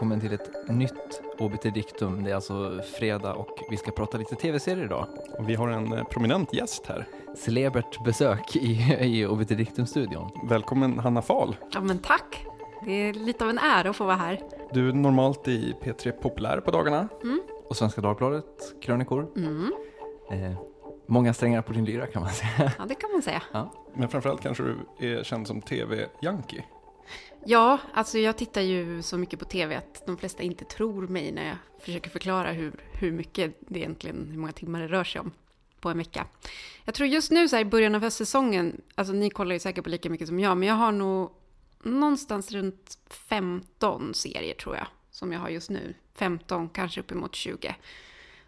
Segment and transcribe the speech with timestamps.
[0.00, 2.24] Välkommen till ett nytt Obiter Dictum.
[2.24, 5.06] Det är alltså fredag och vi ska prata lite tv-serier idag.
[5.38, 7.06] Och vi har en eh, prominent gäst här.
[7.36, 10.30] Celebert besök i, i Obiter Dictum-studion.
[10.48, 11.56] Välkommen Hanna Fahl.
[11.72, 12.46] Ja men tack.
[12.84, 14.40] Det är lite av en ära att få vara här.
[14.72, 17.08] Du är normalt i P3 Populär på dagarna.
[17.68, 19.28] Och Svenska Dagbladet, krönikor.
[19.36, 19.72] Mm.
[20.30, 20.58] Eh,
[21.06, 22.72] många strängar på din lyra kan man säga.
[22.78, 23.42] Ja det kan man säga.
[23.94, 26.64] Men framförallt kanske du är känd som TV-junkie.
[27.44, 31.32] Ja, alltså jag tittar ju så mycket på tv att de flesta inte tror mig
[31.32, 35.20] när jag försöker förklara hur, hur mycket det egentligen, hur många timmar det rör sig
[35.20, 35.32] om
[35.80, 36.26] på en vecka.
[36.84, 39.84] Jag tror just nu så här i början av höstsäsongen, alltså ni kollar ju säkert
[39.84, 41.32] på lika mycket som jag, men jag har nog
[41.82, 45.94] någonstans runt 15 serier tror jag, som jag har just nu.
[46.14, 47.74] 15, kanske uppemot 20,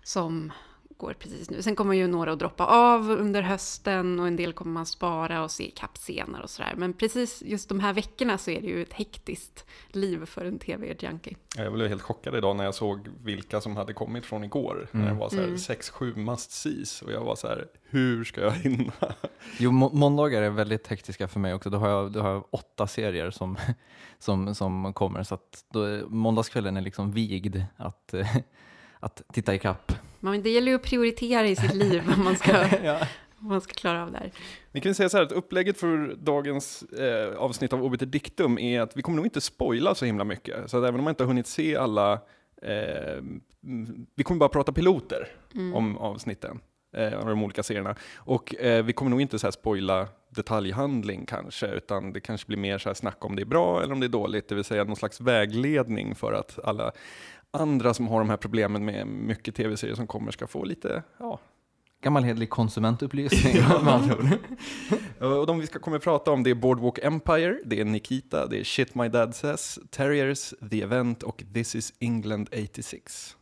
[0.02, 0.52] som
[0.96, 1.62] går precis nu.
[1.62, 5.42] Sen kommer ju några att droppa av under hösten och en del kommer man spara
[5.44, 6.74] och se ikapp senare och sådär.
[6.76, 10.58] Men precis just de här veckorna så är det ju ett hektiskt liv för en
[10.58, 11.36] tv-junkie.
[11.56, 14.88] Jag blev helt chockad idag när jag såg vilka som hade kommit från igår.
[14.92, 17.02] När det var så här 6-7 must sees.
[17.02, 18.92] Och jag var så här, hur ska jag hinna?
[19.58, 21.70] Jo, må måndagar är väldigt hektiska för mig också.
[21.70, 23.56] Då har jag, då har jag åtta serier som,
[24.18, 25.22] som, som kommer.
[25.22, 28.14] Så att då, är- måndagskvällen är liksom vigd att,
[29.00, 29.92] att titta ikapp.
[30.22, 32.52] Men det gäller ju att prioritera i sitt liv vad man ska,
[33.38, 34.30] vad man ska klara av där.
[34.72, 38.80] Vi kan säga så här att upplägget för dagens eh, avsnitt av Obiter Dictum är
[38.80, 40.70] att vi kommer nog inte spoila så himla mycket.
[40.70, 42.12] Så att även om man inte har hunnit se alla,
[42.62, 43.18] eh,
[43.64, 45.28] mm, vi kommer bara prata piloter
[45.74, 46.60] om avsnitten.
[46.96, 47.94] Eh, av de olika serierna.
[48.16, 52.58] Och eh, vi kommer nog inte så här spoila detaljhandling kanske, utan det kanske blir
[52.58, 54.64] mer så här snack om det är bra eller om det är dåligt, det vill
[54.64, 56.92] säga någon slags vägledning för att alla
[57.52, 61.38] andra som har de här problemen med mycket tv-serier som kommer ska få lite, ja,
[62.02, 63.54] Gammal hederlig konsumentupplysning
[63.84, 64.28] med andra ord.
[65.38, 68.46] Och de vi ska kommer att prata om det är Boardwalk Empire, det är Nikita,
[68.46, 73.36] det är Shit My Dad Says, Terriers, The Event och This Is England 86.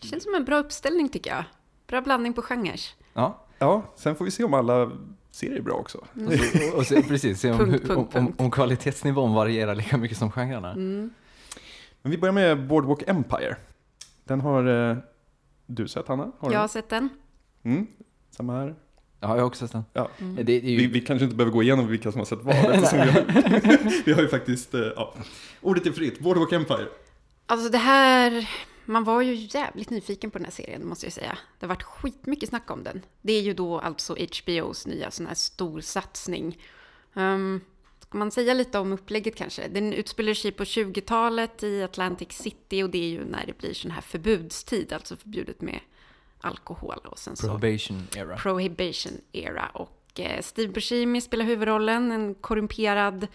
[0.00, 1.44] Det känns som en bra uppställning tycker jag.
[1.86, 2.80] Bra blandning på genrer.
[3.14, 4.92] Ja, Ja, sen får vi se om alla
[5.30, 5.98] serier är bra också.
[5.98, 9.96] och, så, och se, precis, se om, Punkt, punkt, om, om, om kvalitetsnivån varierar lika
[9.96, 10.72] mycket som genrerna.
[10.72, 11.10] Mm.
[12.04, 13.56] Men vi börjar med Boardwalk Empire.
[14.24, 14.96] Den har eh,
[15.66, 16.32] du sett Hanna?
[16.38, 16.72] Har Jag har du?
[16.72, 17.08] sett den.
[17.62, 17.86] Mm,
[18.30, 18.74] samma här.
[19.20, 19.84] Ja, jag har också sett den.
[19.92, 20.08] Ja.
[20.18, 20.36] Mm.
[20.36, 22.54] Det, det ju, Vi, vi kanske inte behöver gå igenom vilka som har sett vad,
[22.74, 25.14] eftersom vi, har, vi har ju faktiskt, eh, ja.
[25.60, 26.86] Ordet är fritt, Boardwalk Empire.
[27.46, 28.50] Alltså det här,
[28.84, 31.38] man var ju jävligt nyfiken på den här serien måste jag säga.
[31.58, 33.02] Det har varit skitmycket snack om den.
[33.22, 36.58] Det är ju då alltså HBOs nya sån här storsatsning.
[37.14, 37.60] Um,
[38.08, 39.68] ska man säga lite om upplägget kanske?
[39.68, 43.74] Den utspelar sig på 20-talet i Atlantic City och det är ju när det blir
[43.74, 45.80] sån här förbudstid, alltså förbjudet med
[46.40, 48.36] alkohol och sen så Prohibition era.
[48.36, 49.66] Prohibition era.
[49.74, 53.26] Och eh, Steve Buscemi spelar huvudrollen, en korrumperad...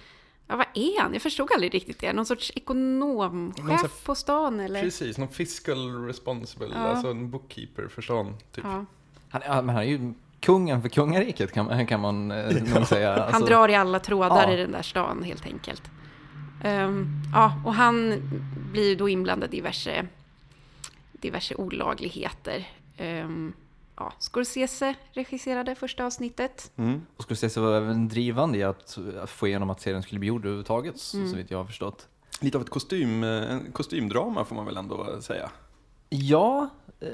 [0.48, 1.14] Ja, vad är han?
[1.14, 2.14] Jag förstod aldrig riktigt det.
[2.14, 4.82] Någon sorts Någon ekonomchef på stan eller?
[4.82, 6.78] Precis, någon fiscal responsible, Ja.
[6.80, 8.36] alltså en bookkeeper för stan.
[8.52, 8.64] Typ.
[8.64, 8.86] Ja.
[9.30, 13.14] Han, men han är ju kungen för kungariket kan man, kan man eh, nog säga.
[13.14, 14.54] Han Alltså, drar i alla trådar ja.
[14.54, 15.84] i den där stan helt enkelt.
[16.64, 18.22] Ehm, ja, och han
[18.72, 20.06] blir då inblandad i diverse,
[21.12, 22.68] diverse olagligheter.
[23.00, 23.54] Um,
[23.96, 26.72] ja, Scorsese regisserade första avsnittet.
[26.76, 27.02] Mm.
[27.18, 28.98] Och så var även drivande i att,
[29.28, 31.30] få igenom att serien skulle bli gjord överhuvudtaget, så- Mm.
[31.30, 32.08] så vitt jag har förstått.
[32.42, 35.50] Lite av ett kostym, eh, en kostymdrama får man väl ändå säga.
[36.10, 37.08] Ja, eh,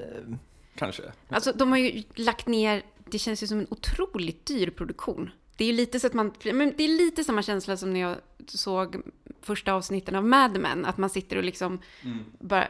[0.77, 1.03] Kanske.
[1.29, 5.29] Alltså de har ju lagt ner, det känns ju som en otroligt dyr produktion.
[5.57, 8.15] Det är lite så att man, men det är lite samma känsla som när jag
[8.47, 9.01] såg
[9.41, 11.79] första avsnitten av Mad Men, att man sitter och liksom
[12.39, 12.67] bara,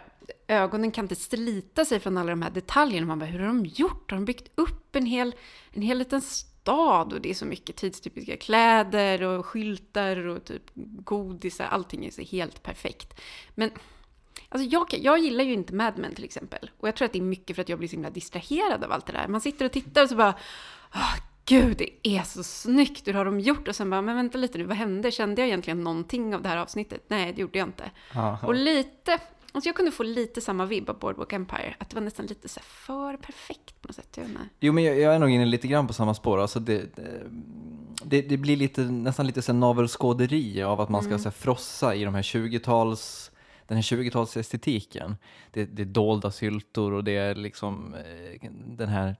[0.48, 3.07] ögonen kan inte slita sig från alla de här detaljerna.
[3.07, 4.12] Man bara, hur har de gjort?
[4.12, 5.36] Har de byggt upp en hel,
[5.71, 7.13] en hel liten stad?
[7.13, 10.63] Och det är så mycket tidstypiska kläder och skyltar och typ
[11.04, 11.65] godisar.
[11.65, 13.21] Allting är så helt perfekt.
[13.56, 13.71] Men
[14.56, 16.72] Alltså jag, jag gillar ju inte Mad Men till exempel.
[16.80, 18.92] Och jag tror att det är mycket för att jag blir så himla distraherad av
[18.92, 19.28] allt det där.
[19.28, 20.34] Man sitter och tittar och så bara,
[20.96, 21.16] "Åh,
[21.46, 23.68] gud det är så snyggt, hur har de gjort?
[23.68, 25.12] Och sen bara, men vänta lite nu, vad hände?
[25.12, 27.04] Kände jag egentligen någonting av det här avsnittet?
[27.07, 27.92] Nej, det gjorde jag inte.
[28.16, 28.48] aha.
[28.48, 29.19] Och lite,
[29.52, 31.75] alltså jag kunde få lite samma vibb av Boardwalk Empire.
[31.80, 34.18] Att det var nästan lite så för perfekt på något sätt.
[34.18, 34.25] Jag.
[34.60, 36.42] Jo, men jag, jag är nog inne lite grann på samma spår.
[36.42, 36.86] Alltså det,
[38.04, 41.96] det, det blir lite, nästan lite så navelskåderi av att man ska så här, frossa
[41.96, 43.31] i de här 20-tals,
[43.67, 45.15] den här 20-talsestetiken.
[45.51, 49.15] Det, det är dolda syltor och det är liksom eh, den här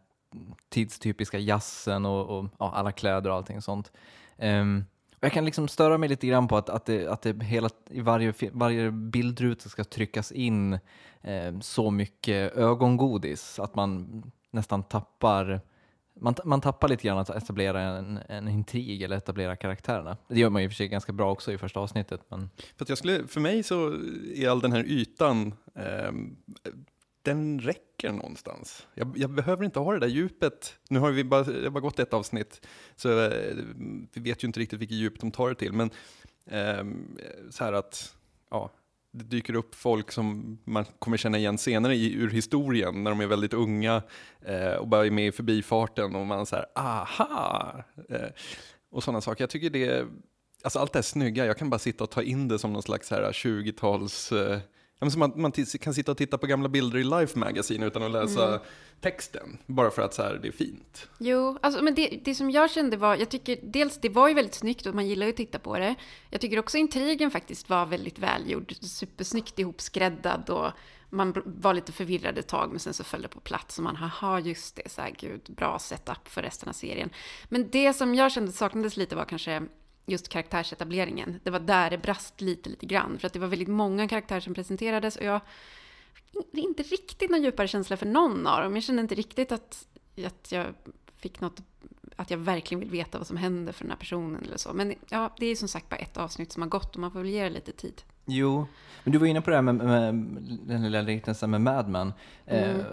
[0.69, 3.92] tidstypiska jazzen och, och ja, alla kläder och allting sånt.
[4.38, 7.44] Um, och jag kan liksom störa mig lite grann på att, att, det, att det
[7.44, 10.74] hela, i varje, varje bildruta ska tryckas in
[11.21, 15.62] eh, så mycket ögongodis att man nästan tappar
[16.15, 20.17] man, man tappar lite grann att etablera en, en intrig eller etablera karaktärerna.
[20.27, 22.21] Det gör man ju i och för sig ganska bra också i första avsnittet.
[22.27, 22.50] Men...
[22.77, 23.94] För, att jag skulle, för mig så
[24.35, 26.12] är all den här ytan, eh,
[27.21, 28.88] den räcker någonstans.
[28.94, 30.75] Jag, jag, behöver inte ha det där djupet.
[30.89, 33.56] Nu har vi bara, det bara gått ett avsnitt, så eh,
[34.13, 35.73] vi vet ju inte riktigt vilket djup de tar det till.
[35.73, 35.89] Men
[36.45, 36.85] eh,
[37.50, 38.15] så här att,
[38.50, 38.71] ja,
[39.17, 43.21] det dyker upp folk som man kommer känna igen senare i, ur historien när de
[43.21, 44.01] är väldigt unga
[44.41, 47.83] eh, och bara är med i förbifarten och man säger aha!
[48.09, 48.29] Eh,
[48.91, 49.44] och sådana saker.
[49.44, 50.07] Jag tycker det,
[50.63, 52.83] alltså allt det här snygga, jag kan bara sitta och ta in det som någon
[52.83, 54.59] slags 20-tals eh,
[55.00, 58.12] som man, man kan sitta och titta på gamla bilder i Life Magazine utan att
[58.12, 58.59] läsa mm.
[59.01, 59.57] texten.
[59.65, 61.09] Bara för att så här, det är fint.
[61.18, 64.33] Jo, alltså, men det, det som jag kände var, jag tycker dels det var ju
[64.33, 65.95] väldigt snyggt och man gillar ju att titta på det.
[66.30, 70.71] Jag tycker också intrigen faktiskt var väldigt välgjord, supersnyggt ihopskräddad och
[71.09, 73.95] man var lite förvirrad ett tag men sen så föll det på plats och man,
[73.95, 77.09] haha just det, så här, gud, bra setup för resten av serien.
[77.50, 79.63] Men det som jag kände saknades lite var kanske
[80.06, 81.40] just karaktärsetableringen.
[81.44, 83.19] Det var där det brast lite, lite grann.
[83.19, 85.42] För att det var väldigt många karaktärer som presenterades och jag
[86.54, 88.74] fick inte riktigt någon djupare känsla för någon av dem.
[88.74, 89.88] Jag kände inte riktigt att,
[90.25, 90.66] att jag
[91.18, 91.62] fick något,
[92.16, 94.74] att jag verkligen vill veta vad som händer för den här personen eller så.
[94.74, 97.19] Men ja, det är som sagt bara ett avsnitt som har gått och man får
[97.19, 98.01] väl ge det lite tid.
[98.25, 98.68] Jo,
[99.04, 100.16] men du var inne på det här med, med,
[100.68, 102.13] den lilla liknelsen med Mad Men.
[102.46, 102.80] Mm.
[102.80, 102.86] Eh,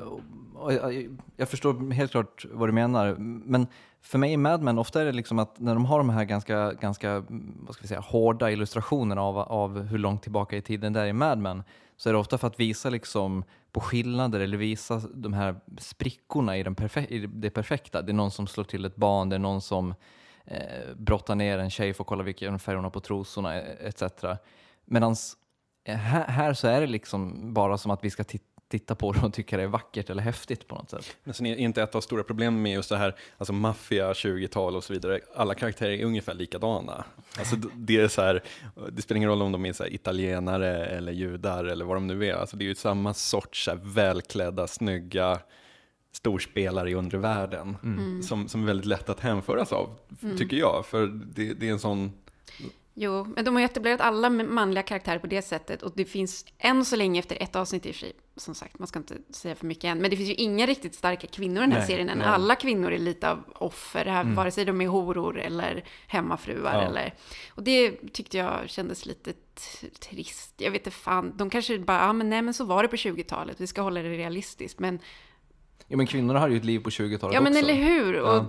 [0.68, 3.66] jag, jag, förstår helt klart vad du menar, men
[4.02, 6.24] för mig i Mad Men, ofta är det liksom att när de har de här
[6.24, 10.62] ganska, ganska mm, vad ska vi säga, hårda illustrationerna av, av hur långt tillbaka i
[10.62, 11.62] tiden det är i Mad Men,
[11.96, 16.58] så är det ofta för att visa liksom på skillnader eller visa de här sprickorna
[16.58, 18.02] i, den perfe i det perfekta.
[18.02, 19.94] Det är någon som slår till ett barn, det är någon som
[20.44, 23.76] eh, brottar ner en tjej för att kolla vilken färg hon har på trosorna e-,
[23.80, 24.02] etc.
[24.84, 25.16] Medan
[25.84, 29.12] eh, här, här så är det liksom bara som att vi ska titta titta på
[29.12, 31.16] det och tycka det är vackert eller häftigt på något sätt.
[31.24, 34.76] Men sen är inte ett av stora problemen med just det här, alltså maffia, 20-tal
[34.76, 37.04] och så vidare, alla karaktärer är ungefär likadana.
[37.38, 38.42] Alltså det är så här,
[38.92, 42.26] det spelar ingen roll om de är så italienare eller judar eller vad de nu
[42.26, 45.38] är, alltså det är ju samma sorts så välklädda, snygga,
[46.12, 48.22] storspelare i undre världen mm.
[48.22, 50.36] som, som är väldigt lätt att hänföras av, mm.
[50.36, 50.86] tycker jag.
[50.86, 52.12] För det, det är en sån
[52.94, 56.44] Jo, men de har ju etablerat alla manliga karaktärer på det sättet och det finns
[56.58, 59.16] än så länge efter ett avsnitt i och för sig, som sagt, man ska inte
[59.30, 61.78] säga för mycket än, men det finns ju inga riktigt starka kvinnor i den här
[61.78, 62.18] nej, serien än.
[62.18, 62.26] Nej.
[62.26, 64.34] Alla kvinnor är lite av offer, här, mm.
[64.34, 66.82] vare sig de är horor eller hemmafruar ja.
[66.82, 67.14] eller...
[67.50, 69.32] Och det tyckte jag kändes lite
[70.00, 70.54] trist.
[70.56, 72.96] Jag vet inte fan, de kanske bara, ja men nej men så var det på
[72.96, 74.98] 20-talet, vi ska hålla det realistiskt, men...
[75.88, 77.34] Ja men kvinnorna hade ju ett liv på 20-talet också.
[77.34, 78.14] Ja men eller hur!
[78.14, 78.46] Ja.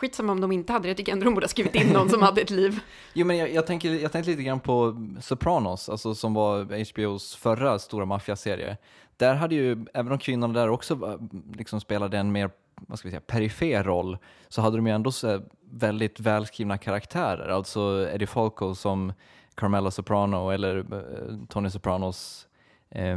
[0.00, 2.08] Skitsamma om de inte hade det, jag tycker ändå de borde ha skrivit in någon
[2.08, 2.80] som hade ett liv.
[3.12, 7.34] Jo men jag, jag, tänker, jag tänkte lite grann på Sopranos, alltså som var HBOs
[7.34, 8.76] förra stora maffiaserie.
[9.16, 11.18] Där hade ju, även om kvinnorna där också
[11.54, 12.50] liksom spelade en mer
[12.88, 14.18] vad ska vi säga, perifer roll,
[14.48, 17.48] så hade de ju ändå så väldigt välskrivna karaktärer.
[17.48, 19.12] Alltså Eddie Falco som
[19.54, 22.48] Carmela Soprano eller eh, Tony Sopranos
[22.90, 23.16] eh,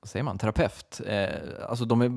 [0.00, 1.00] vad säger man, terapeut.
[1.06, 1.28] Eh,
[1.68, 2.12] alltså de är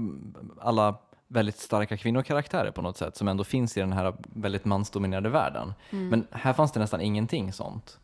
[0.61, 0.95] alla
[1.27, 5.73] väldigt starka kvinnokaraktärer på något sätt som ändå finns i den här väldigt mansdominerade världen.
[5.89, 6.09] Mm.
[6.09, 7.99] Men här fanns det nästan ingenting sånt.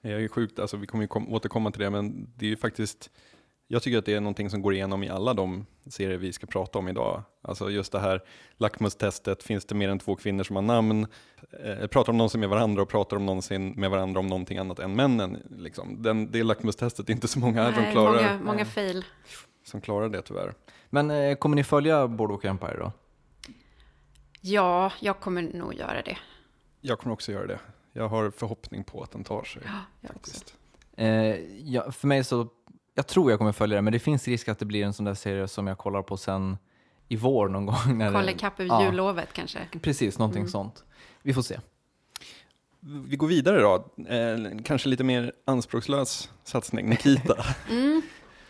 [0.00, 2.56] Jag är sjukt, alltså vi kommer ju kom, återkomma till det, men det är ju
[2.56, 3.10] faktiskt
[3.72, 6.46] jag tycker att det är någonting som går igenom i alla de serier vi ska
[6.46, 7.22] prata om idag.
[7.42, 8.22] Alltså just det här
[8.56, 11.06] lackmustestet, finns det mer än två kvinnor som har namn?
[11.64, 14.78] Eh, pratar om någonsin med varandra och pratar om någonsin med varandra om någonting annat
[14.78, 15.42] än männen.
[15.50, 16.02] Liksom.
[16.02, 19.04] Den, det lackmustestet är inte så många här som klarar många, många fail.
[19.64, 20.54] Som klarar det tyvärr.
[20.90, 22.92] Men eh, kommer ni följa Boardwalk Empire då?
[24.40, 26.18] Ja, jag kommer nog göra det.
[26.80, 27.58] Jag kommer också göra det.
[27.92, 29.62] Jag har förhoppning på att den tar sig.
[29.64, 30.54] Ja, jag faktiskt.
[30.96, 31.08] Eh,
[31.64, 32.48] ja, för mig så,
[32.94, 35.04] jag tror jag kommer följa det, men det finns risk att det blir en sån
[35.04, 36.58] där serie som jag kollar på sen
[37.08, 37.76] i vår någon gång.
[38.12, 39.58] Kolla ikapp över ja, jullovet kanske?
[39.82, 40.50] Precis, någonting mm.
[40.50, 40.84] sånt.
[41.22, 41.60] Vi får se.
[42.80, 43.74] Vi går vidare då.
[44.14, 47.44] Eh, kanske lite mer anspråkslös satsning, Nikita.
[47.70, 48.02] mm.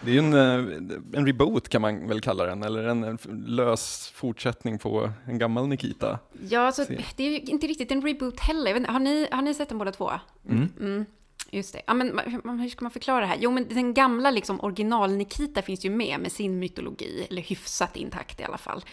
[0.05, 3.19] Det är ju en, eh, en reboot kan man väl kalla den, eller en, en
[3.47, 6.19] lös fortsättning på en gammal Nikita.
[6.49, 6.85] Ja, alltså,
[7.17, 8.77] det är ju inte riktigt en reboot heller.
[8.77, 10.11] Inte, har, ni, har ni sett den båda två?
[10.49, 10.69] Mm.
[10.81, 11.05] mm.
[11.51, 11.83] Just det.
[11.87, 12.19] Ja, men,
[12.61, 13.39] hur ska man förklara det här?
[13.41, 18.41] Jo, men den gamla liksom, original-Nikita finns ju med med sin mytologi, eller hyfsat intakt
[18.41, 18.85] i alla fall.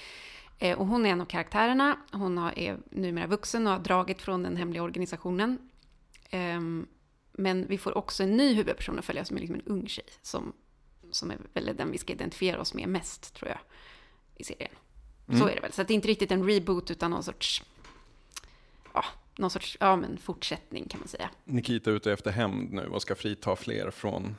[0.60, 1.98] Eh, och hon är en av karaktärerna.
[2.12, 5.58] Hon har, är numera vuxen och har dragit från den hemliga organisationen.
[6.30, 6.60] Eh,
[7.32, 10.06] men vi får också en ny huvudperson att följa som är liksom en ung tjej
[10.22, 10.54] som
[11.12, 13.60] som är väl den vi ska identifiera oss med mest, tror jag,
[14.36, 14.72] i serien.
[15.28, 15.40] Mm.
[15.40, 15.72] Så är det väl.
[15.72, 17.64] Så det är inte riktigt en reboot, utan någon sorts,
[18.94, 19.06] ja,
[19.38, 21.30] någon sorts ja, men fortsättning kan man säga.
[21.44, 24.36] Nikita är ute efter hämnd nu och ska frita fler från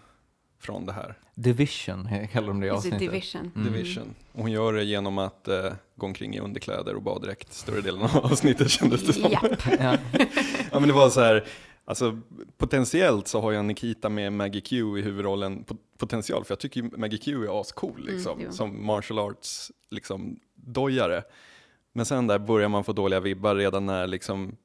[0.60, 1.14] från det här.
[1.34, 2.98] Division kallar de det i avsnittet.
[2.98, 3.52] division?
[3.56, 3.72] Mm.
[3.72, 4.14] Division.
[4.32, 8.02] Och hon gör det genom att eh, gå omkring i underkläder och baddräkt större delen
[8.02, 9.30] av avsnittet kändes det som.
[9.32, 9.62] Japp.
[9.80, 9.96] Ja.
[10.72, 11.46] Ja men det var så här,
[11.88, 12.18] alltså
[12.56, 16.82] potentiellt så har jag Nikita med Maggie Q i huvudrollen, pot- potential, för jag tycker
[16.82, 21.22] ju Maggie Q är ascool liksom, Mm, som martial arts liksom dojare.
[21.92, 24.56] Men sen där börjar man få dåliga vibbar redan när liksom,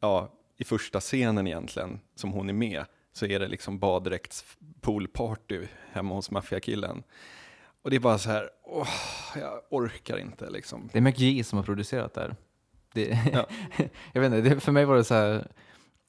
[0.00, 4.44] ja, i första scenen egentligen, som hon är med, så är det liksom baddräkts
[4.80, 7.02] poolparty hemma hos maffiakillen.
[7.82, 8.88] Och det är bara så här, åh,
[9.40, 10.88] jag orkar inte liksom.
[10.92, 12.36] Det är McGee som har producerat det här.
[12.92, 13.46] Det, Ja.
[14.12, 15.46] jag vet inte, det, för mig var det så här,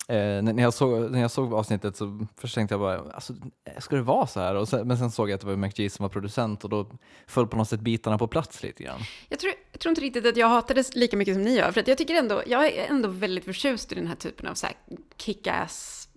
[0.08, 3.34] eh, när, jag såg, när jag såg avsnittet så först tänkte jag bara, alltså,
[3.78, 4.66] ska det vara så här?
[4.66, 6.90] Sen, men sen såg jag att det var McGee som var producent och då
[7.28, 9.00] föll på något sätt bitarna på plats lite grann.
[9.30, 11.72] Jag tror, jag tror inte riktigt att jag hatar det lika mycket som ni gör,
[11.72, 14.54] för att jag tycker ändå, jag är ändå väldigt förtjust i den här typen av
[14.54, 14.76] så här
[15.18, 16.10] kick-ass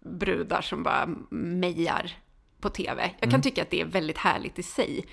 [0.00, 2.10] brudar som bara mejar
[2.60, 3.02] på tv.
[3.02, 3.42] Jag kan Mm.
[3.42, 5.04] tycka att det är väldigt härligt i sig.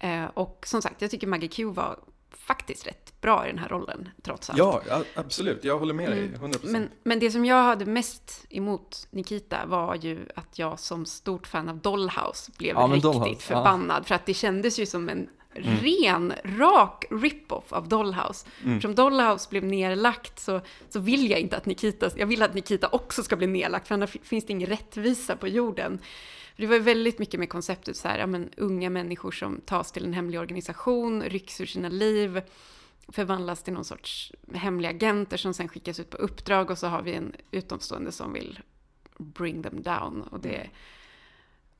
[0.00, 1.98] Eh, och som sagt, jag tycker Maggie Q var
[2.38, 4.58] faktiskt rätt bra i den här rollen, trots allt.
[4.58, 4.82] Ja,
[5.14, 6.40] absolut, jag håller med dig, Mm.
[6.52, 6.58] 100%.
[6.62, 11.46] Men, men det som jag hade mest emot Nikita var ju att jag som stort
[11.46, 13.36] fan av Dollhouse blev Ja, riktigt Dollhouse, ja.
[13.40, 14.06] förbannad.
[14.06, 15.78] För att det kändes ju som en Mm.
[15.78, 18.46] ren, rak rip-off av Dollhouse.
[18.62, 18.76] Mm.
[18.76, 22.88] Eftersom Dollhouse blev nerlagt så, så vill jag inte att Nikita, jag vill att Nikita
[22.88, 25.98] också ska bli nerlagt, för annars finns det ingen rättvisa på jorden.
[26.54, 29.60] För Det var ju väldigt mycket med konceptet så här, ja, men, unga människor som
[29.60, 32.40] tas till en hemlig organisation, rycks ur sina liv,
[33.08, 37.02] förvandlas till någon sorts hemliga agenter som sen skickas ut på uppdrag och så har
[37.02, 38.60] vi en utomstående som vill
[39.18, 40.22] bring them down.
[40.22, 40.70] Och det,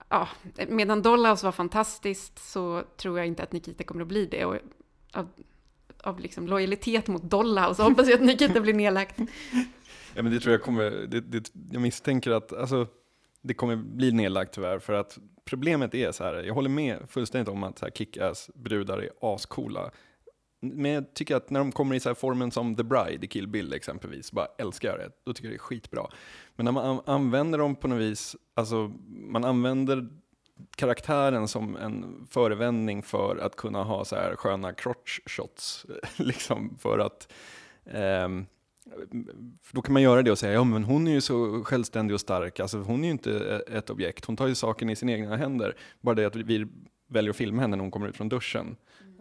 [0.08, 0.28] ja,
[0.68, 4.44] medan Dollhouse var fantastiskt så tror jag inte att Nikita kommer att bli det.
[4.44, 4.56] Och
[5.12, 5.28] av,
[6.02, 9.18] av liksom lojalitet mot Dollhouse hoppas jag att Nikita blir nedlagt.
[10.14, 12.86] Ja, men det tror jag kommer, det, det, jag misstänker att alltså,
[13.42, 17.48] det kommer bli nedlagt tyvärr, för att problemet är så här, jag håller med fullständigt
[17.48, 19.90] om att så här kick-ass brudar är ascoola.
[20.60, 23.28] Men jag tycker att när de kommer i så här formen som The Bride i
[23.28, 26.06] Kill Bill exempelvis, bara älskar jag det, då tycker jag det är skitbra.
[26.56, 30.08] Men när man använder dem på något vis, alltså man använder
[30.76, 35.86] karaktären som en förevändning för att kunna ha så här sköna crotch shots,
[36.16, 37.32] liksom för att
[37.86, 38.46] ehm,
[39.62, 42.14] för då kan man göra det och säga, ja men hon är ju så självständig
[42.14, 44.96] och stark, alltså hon är ju inte eh, ett objekt, hon tar ju saken i
[44.96, 45.76] sina egna händer.
[46.00, 46.66] Bara det att vi
[47.08, 48.76] väljer att filma henne när hon kommer ut från duschen.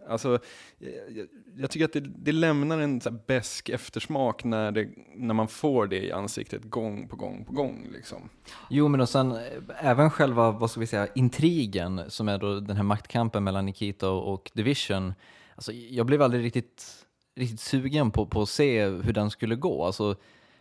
[0.08, 0.38] Alltså,
[0.80, 4.88] eh, jag, jag tycker att det, det lämnar en så här besk eftersmak när, det,
[5.14, 7.88] när man får det i ansiktet gång på gång på gång.
[7.92, 8.28] Liksom.
[8.70, 9.40] Jo, men och sen eh,
[9.80, 14.10] även själva, vad ska vi säga, intrigen som är då den här maktkampen mellan Nikita
[14.10, 15.14] och, Division.
[15.54, 19.84] Alltså, jag blev aldrig riktigt, riktigt sugen på, på att se hur den skulle gå.
[19.84, 20.16] Alltså,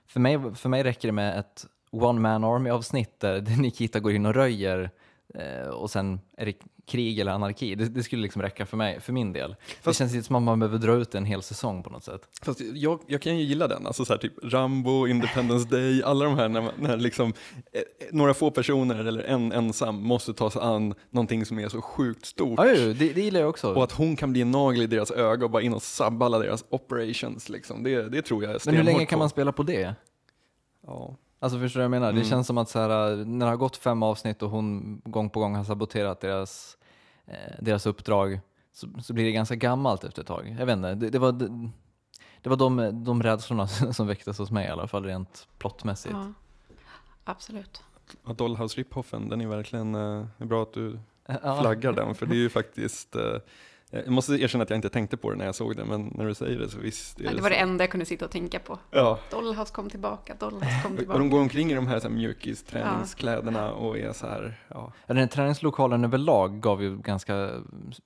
[0.08, 4.12] för, mig, för mig räcker det med ett One Man Army avsnitt där Nikita går
[4.12, 4.92] in och röjer
[5.74, 6.54] och sen är det
[6.88, 7.76] krig eller anarki.
[7.76, 9.50] Det, det skulle liksom räcka för mig, för min del.
[9.50, 12.04] det Fast- känns inte som att man behöver dra ut en hel säsong på något
[12.04, 12.22] sätt.
[12.42, 16.26] Fast jag, jag kan ju gilla den, alltså så här, typ Rambo, Independence Day, alla
[16.26, 17.34] de här när, man, när liksom,
[17.72, 21.82] eh, några få personer eller en ensam måste ta sig an någonting som är så
[21.82, 22.60] sjukt stort.
[22.60, 23.74] Ja, jo, det, det gillar jag också.
[23.74, 26.26] Och att hon kan bli en nagel i deras öga och bara in och sabba
[26.26, 27.50] alla deras operations.
[27.50, 27.84] Liksom.
[27.84, 29.22] Det, det tror jag är men hur länge kan på.
[29.22, 29.96] man spela på det?
[30.88, 31.16] Ja.
[31.40, 32.10] Alltså förstår du vad jag menar?
[32.10, 32.24] Mm.
[32.24, 35.30] Det känns som att så här, när det har gått fem avsnitt och hon gång
[35.30, 36.78] på gång har saboterat deras,
[37.26, 38.40] eh, deras uppdrag
[38.74, 40.56] så, så blir det ganska gammalt efter ett tag.
[40.60, 41.70] Jag vet inte, det, det var, det,
[42.42, 46.16] det var de, de rädslorna som väcktes hos mig i alla fall rent plottmässigt.
[46.16, 46.34] Ja,
[47.24, 47.84] absolut.
[48.26, 51.00] Ja, Dollhouse Riphoffen, den är verkligen eh, det är bra att du
[51.60, 53.38] flaggar den, för det är ju faktiskt eh,
[53.92, 56.26] jag måste erkänna att jag inte tänkte på det när jag såg den, men när
[56.26, 57.20] du säger det så visst.
[57.20, 57.44] är Ja, det så.
[57.44, 58.80] var det enda jag kunde sitta och tänka på.
[58.92, 61.20] Ja, Dollhouse kom tillbaka, Dollhouse kom och tillbaka.
[61.20, 64.76] de går omkring i de här, så här mjukis träningskläderna och är så här, ja.
[64.76, 67.50] Ja, Den här träningslokalen överlag gav ju ganska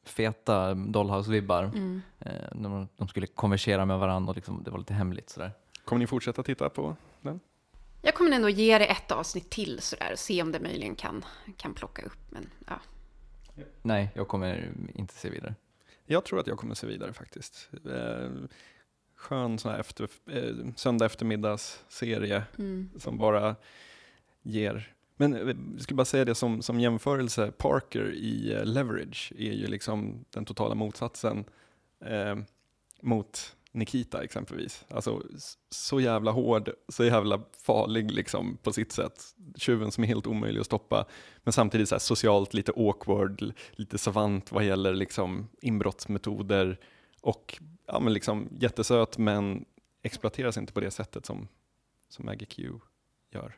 [0.03, 1.63] feta Dollhouse-vibbar.
[1.63, 2.01] Mm.
[2.19, 5.51] Eh, de skulle konversera med varandra och liksom, det var lite hemligt sådär.
[5.85, 7.39] Kommer ni fortsätta titta på den?
[8.01, 11.25] Jag kommer ändå ge det ett avsnitt till sådär och se om det möjligen kan,
[11.57, 12.17] kan plocka upp.
[12.29, 12.73] Men ja,
[13.81, 15.55] Nej, jag kommer inte se vidare.
[16.11, 17.69] Jag tror att jag kommer se vidare faktiskt.
[17.85, 18.29] Eh,
[19.15, 22.89] skön sån här efter, eh, söndag eftermiddagsserie mm.
[22.97, 23.55] som bara
[24.41, 29.33] ger men eh, jag skulle bara säga det som, som jämförelse, Parker i eh, Leverage
[29.37, 31.45] är ju liksom den totala motsatsen
[32.05, 32.37] eh,
[33.01, 34.85] mot Nikita exempelvis.
[34.89, 35.21] Alltså
[35.69, 39.23] så jävla hård, så jävla farlig liksom på sitt sätt.
[39.55, 41.05] Tjuven som är helt omöjlig att stoppa,
[41.43, 46.79] men samtidigt så här socialt lite awkward, lite savant vad gäller liksom inbrottsmetoder
[47.21, 49.65] och ja, men liksom jättesöt men
[50.03, 51.47] exploateras inte på det sättet som,
[52.09, 52.71] som Maggie Q
[53.31, 53.57] gör.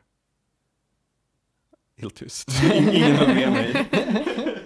[1.96, 2.48] Helt tyst.
[2.74, 3.86] Ingen höll med mig.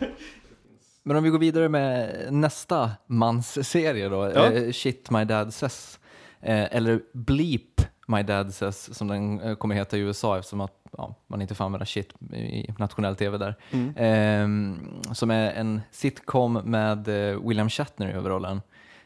[1.08, 4.52] Men om vi går vidare med nästa mans serie då, Ja.
[4.52, 6.00] eh, Shit My Dad Says,
[6.40, 10.72] eh, eller Bleep My Dad Says som den eh, kommer heta i USA eftersom att
[10.92, 13.54] ja, man inte får använda shit i nationell tv där.
[13.70, 13.94] Mm.
[13.96, 17.08] Eh, som är en sitcom med
[17.44, 18.60] William Shatner i huvudrollen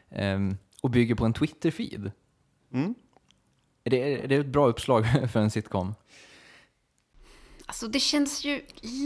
[0.09, 0.39] eh,
[0.81, 2.11] och bygger på en Twitter-feed.
[2.73, 2.95] Mm.
[3.83, 5.95] Är det, är det ett bra uppslag för en sitcom?
[7.65, 8.61] Alltså det känns ju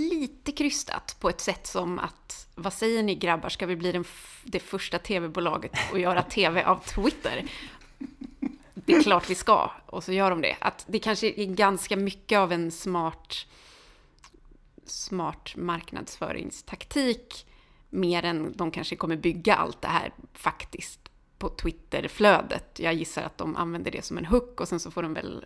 [0.09, 4.05] lite krystat på ett sätt som att vad säger ni grabbar, ska vi bli den
[4.43, 7.45] det första tv-bolaget att göra tv av Twitter?
[8.73, 10.55] Det är klart vi ska, och så gör de det.
[10.59, 13.45] Att det kanske är ganska mycket av en smart,
[14.85, 17.47] smart marknadsföringstaktik
[17.89, 20.99] mer än de kanske kommer bygga allt det här faktiskt
[21.37, 22.79] på Twitterflödet.
[22.79, 25.45] Jag gissar att de använder det som en hook och sen så får de väl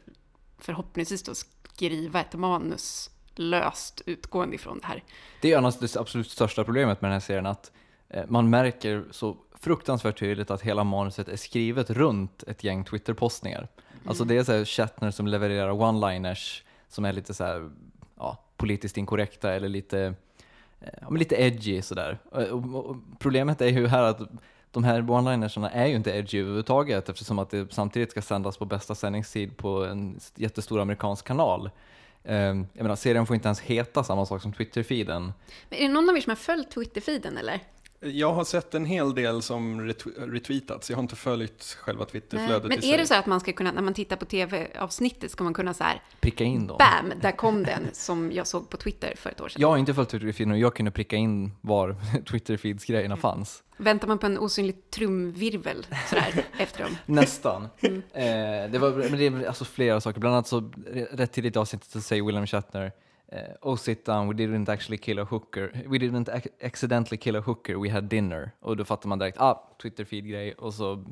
[0.62, 5.04] förhoppningsvis då skriva ett manus löst utgående ifrån det här.
[5.42, 7.72] Det är annars det absolut största problemet med den här serien, att
[8.10, 13.68] eh, man märker så fruktansvärt tydligt att hela manuset är skrivet runt ett gäng Twitter-postningar.
[14.06, 17.72] Alltså det är så här Shatner som levererar one-liners som är lite så här,
[18.18, 20.14] ja, politiskt inkorrekta eller lite,
[20.82, 22.20] eh, ja, lite edgy sådär.
[23.20, 24.20] Problemet är ju här att
[24.72, 28.66] de här one-linersarna är ju inte edgy överhuvudtaget eftersom att det samtidigt ska sändas på
[28.66, 31.70] bästa sändningstid på en jättestor amerikansk kanal.
[32.24, 35.34] Ehm, jag menar, serien får inte ens heta samma sak som Twitter-feeden.
[35.70, 37.60] Men är det någon av er som har följt Twitter-feeden eller?
[38.04, 40.90] Jag har sett en hel del som retwe- retweetats.
[40.90, 43.82] Jag har inte följt själva Twitterflödet Men är det så att man ska kunna, när
[43.82, 46.78] man tittar på tv-avsnittet, ska man kunna så här, Pricka in dem.
[46.78, 49.62] bam, där kom den som jag såg på Twitter för ett år sedan.
[49.62, 51.96] Jag har inte följt Twitter-feeden och jag kunde pricka in var
[52.30, 53.64] Twitter-feeds-grejerna fanns.
[53.78, 56.98] Väntar man på en osynlig trumvirvel sådär efter dem?
[57.06, 57.68] Nästan.
[57.82, 58.02] Mm.
[58.14, 60.20] Eh, det var men det är alltså flera saker.
[60.20, 60.72] Bland annat så
[61.12, 62.92] rätt tidigt i avsnittet så säger William Shatner
[63.34, 65.72] Uh, Oh sit down, we didn't actually kill a hooker.
[65.88, 68.52] We didn't ac- accidentally kill a hooker, we had dinner.
[68.60, 70.54] Och då fattar man direkt, ah, Twitter-feed-grej.
[70.54, 71.06] Och så,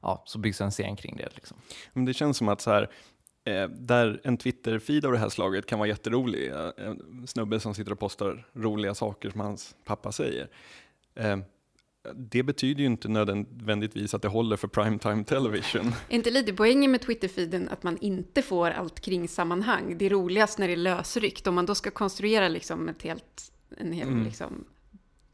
[0.00, 1.28] ja, så byggs en scen kring det.
[1.34, 1.56] Liksom.
[1.92, 2.90] Men det känns som att så här,
[3.44, 7.74] eh, där en Twitter-feed av det här slaget kan vara jätterolig, eh, en snubbe som
[7.74, 10.48] sitter och postar roliga saker som hans pappa säger.
[11.14, 11.36] Eh,
[12.14, 15.86] det betyder ju inte nödvändigtvis att det håller för primetime television.
[15.86, 19.98] Är inte lite poängen med Twitter-feeden att man inte får allt kring sammanhang?
[19.98, 21.46] Det är roligast när det är lösryckt.
[21.46, 24.24] Om man då ska konstruera liksom ett helt, en hel Mm.
[24.24, 24.64] liksom,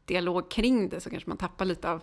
[0.05, 2.01] dialog kring det så kanske man tappar lite av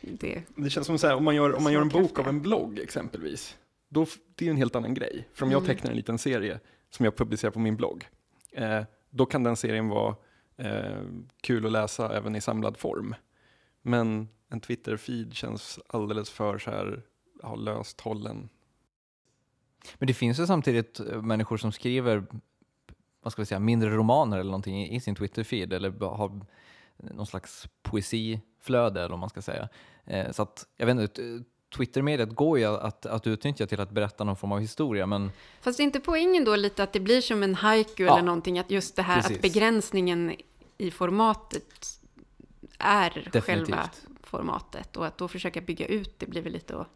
[0.00, 0.42] det.
[0.56, 2.40] Det känns som så här, om man gör, om man gör en bok av en
[2.42, 3.56] blogg exempelvis,
[3.88, 5.28] då, det är en helt annan grej.
[5.34, 5.74] För om jag Mm.
[5.76, 8.08] tecknar en liten serie som jag publicerar på min blogg,
[8.52, 10.16] eh, då kan den serien vara
[10.56, 11.02] eh,
[11.42, 13.14] kul att läsa även i samlad form.
[13.86, 17.02] Men en Twitter-feed känns alldeles för så här,
[17.42, 18.48] ja, löst hållen.
[19.98, 22.24] Men det finns ju samtidigt eh, människor som skriver
[23.22, 26.40] vad ska vi säga, mindre romaner eller någonting i sin Twitter-feed eller har
[26.96, 29.68] någon slags poesiflöde eller vad man ska säga.
[30.04, 31.44] Eh, så att, jag vet inte, t-
[31.76, 35.80] Twitter-mediet går ju att, att utnyttja till att berätta någon form av historia, men Fast
[35.80, 38.12] är inte poängen då lite att det blir som en haiku Ja.
[38.12, 38.58] eller någonting?
[38.58, 39.36] Att just det här Precis.
[39.36, 40.32] att begränsningen
[40.78, 42.00] i formatet
[42.78, 43.44] är Definitivt.
[43.44, 43.90] själva
[44.22, 44.96] formatet.
[44.96, 46.88] Och att då försöka bygga ut det blir väl lite att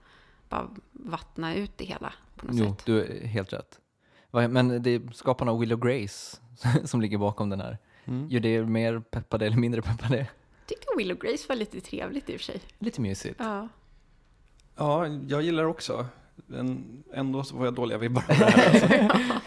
[0.49, 2.87] bara vattna ut det hela på något jo, sätt.
[2.87, 3.81] du är helt rätt.
[4.31, 6.37] Men det är skaparna av Willow Grace
[6.85, 7.79] som ligger bakom den här.
[8.05, 8.29] Mm.
[8.29, 10.27] Gör det mer peppade eller mindre peppade?
[10.67, 12.61] tyckte Willow Grace var lite trevligt i och för sig.
[12.79, 13.37] Lite mysigt.
[13.38, 13.69] Ja.
[14.77, 16.07] Ja, jag gillar också.
[16.47, 18.45] Men ändå så får jag dåliga vibbar här.
[18.71, 18.95] Alltså.
[18.95, 19.41] ja,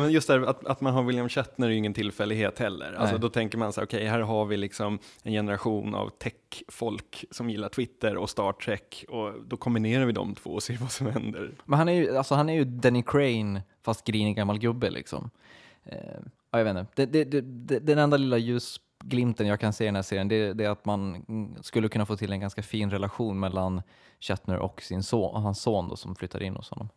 [0.00, 2.92] men just det här, att, att man har William Shatner är ju ingen tillfällighet heller.
[2.92, 3.20] Alltså, Nej.
[3.20, 7.50] då tänker man så här, okej, här har vi liksom en generation av tech-folk som
[7.50, 11.06] gillar Twitter och Star Trek och då kombinerar vi de två och ser vad som
[11.06, 11.50] händer.
[11.64, 15.30] Men han är ju, alltså han är ju Danny Crane fast grinig gammal gubbe liksom.
[15.84, 15.98] Eh,
[16.50, 17.06] ja, jag vet inte.
[17.06, 20.64] Det, det, det, den enda lilla ljusglimten jag kan se i den här serien det,
[20.64, 21.24] är att man
[21.62, 23.82] skulle kunna få till en ganska fin relation mellan
[24.20, 26.88] Shatner och sin son, hans son då, som flyttar in hos honom.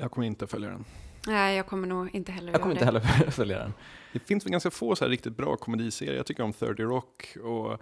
[0.00, 0.84] Jag kommer inte följa den.
[1.26, 3.72] Nej, jag kommer nog inte heller Jag kommer inte heller följa den.
[4.12, 6.16] Det finns väl ganska få så här riktigt bra komediserier.
[6.16, 7.72] Jag tycker om 30 Rock och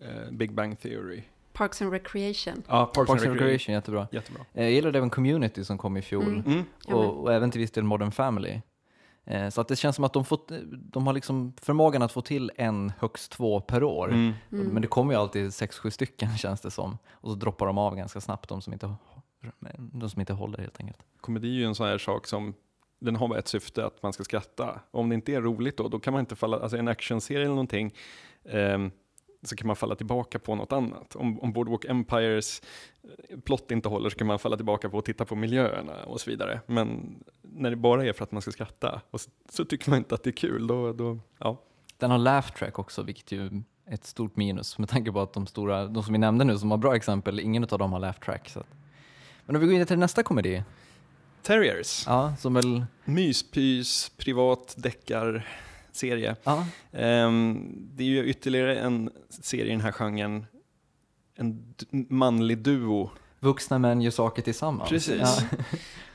[0.00, 1.22] eh, Big Bang Theory.
[1.52, 2.62] Parks and Recreation.
[2.68, 4.08] Ja, Parks and Recreation, jättebra.
[4.12, 4.44] Jättebra.
[4.54, 6.24] Eh, Jag gillade även Community som kom i fjol.
[6.24, 6.44] Mm.
[6.46, 6.64] Mm.
[6.86, 8.60] Och, och även till viss del Modern Family.
[9.26, 12.20] Eh, så att det känns som att de, fått, de har liksom förmågan att få
[12.20, 14.08] till en, högst två per år.
[14.08, 14.32] Mm.
[14.52, 14.66] Mm.
[14.66, 16.98] Men det kommer ju alltid sex, sju stycken känns det som.
[17.10, 18.94] Och så droppar de av ganska snabbt de som inte,
[19.78, 20.98] de som inte håller helt enkelt.
[21.20, 22.54] Komedi är ju en sån här sak som
[23.04, 24.80] den har bara ett syfte, att man ska skratta.
[24.90, 27.40] Och om det inte är roligt då, då kan man inte falla, alltså en actionserie
[27.40, 27.94] eller någonting,
[28.44, 28.90] ehm,
[29.42, 31.16] så kan man falla tillbaka på något annat.
[31.16, 32.62] Om, om Boardwalk Empires
[33.30, 36.20] eh, plott inte håller så kan man falla tillbaka på att titta på miljöerna och
[36.20, 36.60] så vidare.
[36.66, 39.98] Men när det bara är för att man ska skratta och så, så tycker man
[39.98, 41.60] inte att det är kul, då, då ja.
[41.98, 45.32] Den har laugh track också, vilket ju är ett stort minus med tanke på att
[45.32, 48.00] de stora, de som vi nämnde nu som har bra exempel, ingen av dem har
[48.00, 48.48] laugh track.
[48.48, 48.60] Så.
[48.60, 48.66] att-
[49.46, 50.62] Men om vi går in till nästa komedi,
[51.44, 56.36] Terriers, ja, som väl, myspys, privat deckarserie.
[56.44, 60.46] ja, Ehm, det är ju ytterligare en serie i den här genren,
[61.36, 61.74] en
[62.08, 63.10] manlig duo.
[63.40, 64.88] vuxna män gör saker tillsammans.
[64.90, 65.20] Precis.
[65.20, 65.38] Ja.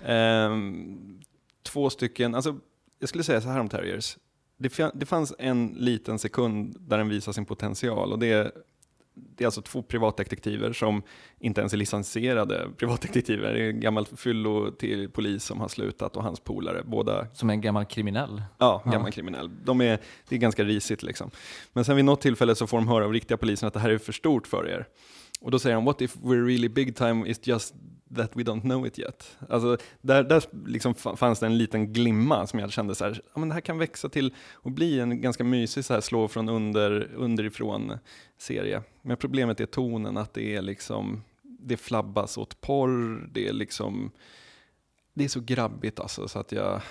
[0.05, 1.19] Ehm,
[1.63, 2.55] två stycken, alltså
[2.99, 4.17] jag skulle säga så här om Terriers.
[4.57, 8.51] Det, det fanns en liten sekund där den visar sin potential och det är,
[9.35, 11.03] det är alltså två privatdetektiver som
[11.39, 13.53] inte ens är licensierade privatdetektiver.
[13.53, 17.49] Det är en gammal fyllo till polis som har slutat och hans polare, båda Som
[17.49, 18.41] en gammal kriminell.
[18.57, 18.91] Ja, Ja.
[18.91, 19.49] gammal kriminell.
[19.65, 21.31] De är, det är ganska risigt liksom.
[21.73, 23.89] Men sen vid något tillfälle så får de höra av riktiga polisen att det här
[23.89, 24.87] är för stort för er.
[25.41, 27.73] Och då säger de, what if we're really big time is just
[28.15, 29.37] that we don't know it yet.
[29.49, 33.39] Alltså, där där liksom fanns det en liten glimma som jag kände så här, ja,
[33.39, 36.49] men det här kan växa till och bli en ganska mysig så här, slå från
[36.49, 37.97] under, underifrån
[38.37, 38.83] serie.
[39.01, 44.11] Men problemet är tonen, att det är liksom, det flabbas åt porr, det är liksom,
[45.13, 46.81] det är så grabbigt alltså så att jag,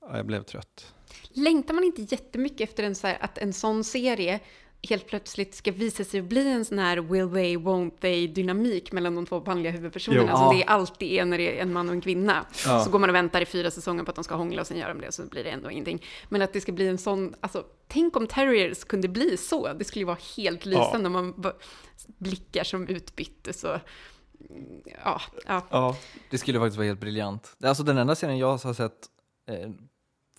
[0.00, 0.94] ja, jag blev trött.
[1.30, 4.40] Längtar man inte jättemycket efter en så här, att en sån serie
[4.88, 9.14] helt plötsligt ska visa sig bli en sån här will they, won't they dynamik mellan
[9.14, 10.36] de två manliga huvudpersonerna Jo.
[10.36, 10.52] som Ja.
[10.52, 12.46] det alltid är när det är en man och en kvinna.
[12.66, 12.84] Ja.
[12.84, 14.76] Så går man och väntar i fyra säsonger på att de ska hångla och sen
[14.78, 16.02] gör de det och så blir det ändå ingenting.
[16.28, 19.72] Men att det ska bli en sån, alltså tänk om Terriers kunde bli så.
[19.72, 21.52] Det skulle ju vara helt lysande om man
[22.18, 23.76] blickar som utbyttes och
[25.04, 25.66] ja, ja.
[25.70, 25.96] Ja,
[26.30, 27.56] Det skulle faktiskt vara helt briljant.
[27.64, 28.92] Alltså den enda scenen jag har sett
[29.48, 29.70] eh,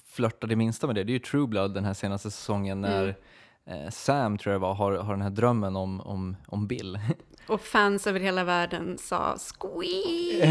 [0.06, 3.08] flörta det minsta med det, det är ju True Blood den här senaste säsongen när
[3.08, 3.14] eh,
[3.92, 7.00] Sam, tror jag var, har, har den här drömmen om, om, om Bill.
[7.48, 10.50] Och fans över hela världen sa squeak.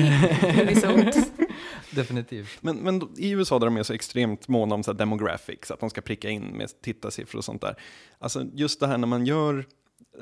[1.90, 2.62] Definitivt.
[2.62, 5.81] men, men i USA där de är så extremt måna om så här demographics, att
[5.81, 7.77] de ska pricka in med tittarsiffror och sånt där.
[8.18, 9.66] Alltså just det här när man gör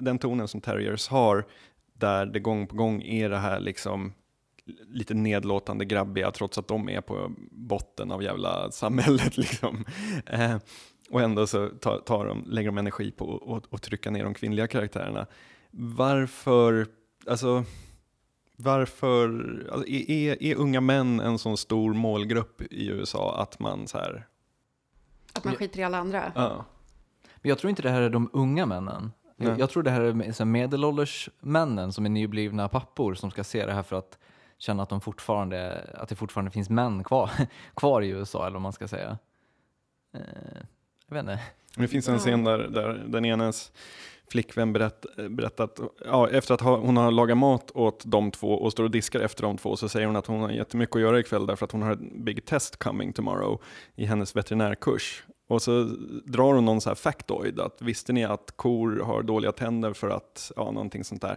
[0.01, 1.47] den tonen som Terriers har,
[1.93, 4.13] där det gång på gång är det här liksom
[4.89, 9.85] lite nedlåtande grabbiga, trots att de är på botten av jävla samhället liksom.
[10.27, 10.57] Eh,
[11.11, 14.67] och ändå så tar, tar de, lägger de energi på att- trycka ner de kvinnliga
[14.67, 15.27] karaktärerna.
[15.71, 16.87] Varför,
[17.27, 17.65] alltså
[18.57, 19.29] varför,
[19.73, 24.27] alltså, är, är, unga män en sån stor målgrupp i USA att man så här,
[25.33, 26.33] Att man skiter i alla andra.
[26.35, 26.65] ja.
[27.43, 29.13] Men jag tror inte det här är de unga männen.
[29.37, 29.55] Nej.
[29.59, 33.73] Jag, tror det här är medelålders männen som är nyblivna pappor som ska se det
[33.73, 34.19] här för att
[34.59, 37.31] känna att, de fortfarande, att det fortfarande finns män kvar,
[37.75, 39.19] kvar i USA, eller vad man ska säga.
[41.11, 41.41] Jag vet inte.
[41.77, 43.73] Det finns en scen där, där den enes
[44.31, 48.73] flickvän berätt, berättat, ja, efter att ha, hon har lagat mat åt de två och
[48.73, 51.21] står och diskar efter de två så säger hon att hon har jättemycket att göra
[51.21, 53.63] ikväll därför att hon har ett big test coming tomorrow
[53.95, 55.25] i hennes veterinärkurs.
[55.49, 55.85] Och så
[56.25, 60.11] drar hon någon så här factoid, att visste ni att kor har dåliga tänder för
[60.11, 61.37] att, ja någonting sånt där.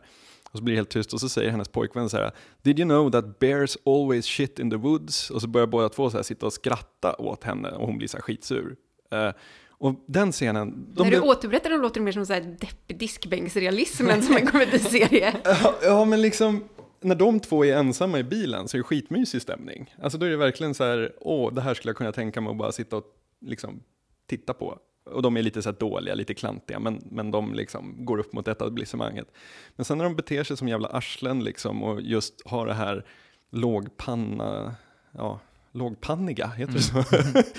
[0.51, 2.31] Och så blir det helt tyst och så säger hennes pojkvän så här,
[2.61, 5.29] Did you know that bears always shit in the woods?
[5.29, 8.07] Och så börjar båda två så här sitta och skratta åt henne och hon blir
[8.07, 8.75] så här skitsur.
[9.13, 9.31] Eh,
[9.69, 12.41] och den scenen, de När blev- du återberättar den låter det mer som så här
[12.41, 15.33] deppig diskbänksrealism än som en komediserie.
[15.43, 16.63] Ja, ja, men liksom
[17.01, 19.95] när de två är ensamma i bilen så är det skitmysig stämning.
[20.01, 22.51] Alltså då är det verkligen så här, åh, det här skulle jag kunna tänka mig
[22.51, 23.03] att bara sitta och
[23.41, 23.83] liksom
[24.27, 24.77] titta på.
[25.11, 28.47] Och de är lite så dåliga, lite klantiga, men, men de liksom går upp mot
[28.47, 29.27] etablissemanget.
[29.75, 33.05] Men sen när de beter sig som jävla arslen liksom och just har det här
[33.51, 34.75] lågpanna,
[35.11, 35.39] ja,
[35.73, 37.03] lågpanniga, heter det så?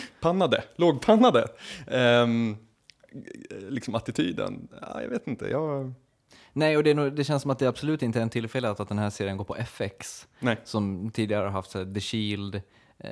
[0.20, 1.48] Pannade, lågpannade.
[1.87, 2.57] Ehm,
[3.68, 5.94] liksom attityden, ja, jag vet inte, jag,
[6.57, 8.88] Nej, och det, nog, det känns som att det absolut inte är en tillfällighet att
[8.88, 10.61] den här serien går på FX, nej.
[10.64, 12.55] som tidigare har haft så här, The Shield,
[12.98, 13.11] eh,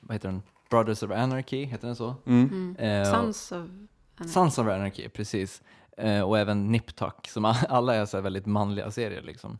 [0.00, 0.42] vad heter den?
[0.70, 2.14] Brothers of Anarchy, heter den så?
[2.26, 2.76] Mm.
[2.78, 3.66] Eh, Sons of...
[4.28, 5.62] Sons of Anarchy, precis.
[5.96, 9.58] Eh, och även Nip Tuck, som alla är så här väldigt manliga serier liksom.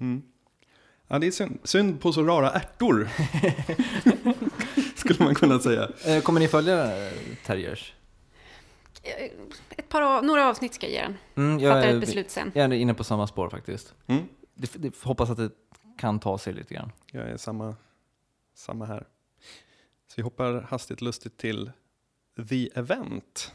[0.00, 0.22] Mm.
[1.08, 3.08] Ja, det är synd, synd på så rara ärtor.
[4.96, 5.88] Skulle man kunna säga.
[6.04, 7.12] Eh, kommer ni följa eh,
[7.44, 7.92] Terriers?
[9.70, 11.16] Ett par av, några avsnitt ska jag ge den.
[11.46, 12.52] Mm, jag, Fattar är, ett beslut sen.
[12.54, 13.94] jag är inne på samma spår faktiskt.
[14.06, 14.22] Mm.
[14.54, 15.50] Det, det, hoppas att det
[15.98, 16.92] kan ta sig lite grann.
[17.12, 17.74] Jag är samma,
[18.54, 19.06] samma här.
[20.08, 21.70] Så vi hoppar hastigt lustigt till
[22.48, 23.52] The Event.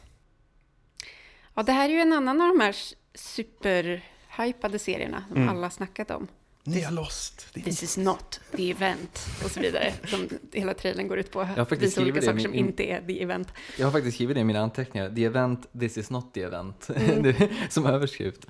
[1.54, 2.76] Ja, det här är ju en annan av de här
[3.14, 5.48] superhypade serierna som Mm.
[5.48, 6.28] alla snackat om.
[6.64, 7.46] Ni har lost.
[7.54, 9.92] Det är This is not the event och så vidare.
[10.06, 11.42] Som hela trailern går ut på.
[11.42, 13.48] har faktiskt Visa olika skrivit det saker i som min- inte är the event.
[13.78, 15.10] Jag har faktiskt skrivit det i mina anteckningar.
[15.14, 16.88] The event, this is not the event.
[16.96, 17.34] Mm.
[17.70, 18.46] Som överskrift.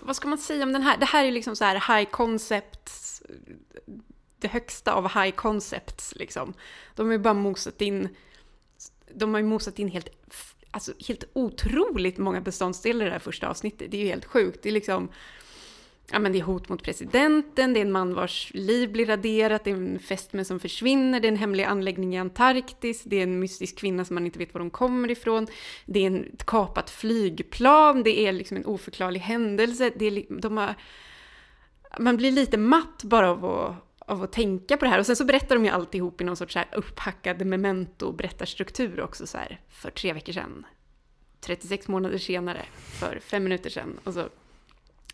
[0.00, 0.98] Vad ska man säga om den här?
[0.98, 3.22] Det här är ju liksom så här high concepts,
[4.38, 6.54] det högsta av high concepts liksom.
[6.94, 8.08] De har ju bara mosat in,
[9.14, 10.08] de har ju mosat in helt,
[10.70, 13.90] alltså helt otroligt många beståndsdelar i det här första avsnittet.
[13.90, 14.62] Det är ju helt sjukt.
[14.62, 15.08] Det är liksom,
[16.10, 19.64] ja men det är hot mot presidenten, det är en man vars liv blir raderat,
[19.64, 23.22] det är en fästmö som försvinner, det är en hemlig anläggning i Antarktis, det är
[23.22, 25.46] en mystisk kvinna som man inte vet var de kommer ifrån,
[25.86, 30.56] det är en, ett kapat flygplan, det är liksom en oförklarlig händelse, det är, de
[30.56, 30.74] har,
[31.98, 34.98] man blir lite matt bara av att, av att tänka på det här.
[34.98, 39.26] Och sen så berättar de ju alltihop i någon sorts så här upphackad memento-berättarstruktur också
[39.26, 40.66] så här, för tre veckor sedan,
[41.40, 44.00] 36 månader senare, för fem minuter sedan.
[44.04, 44.28] Och så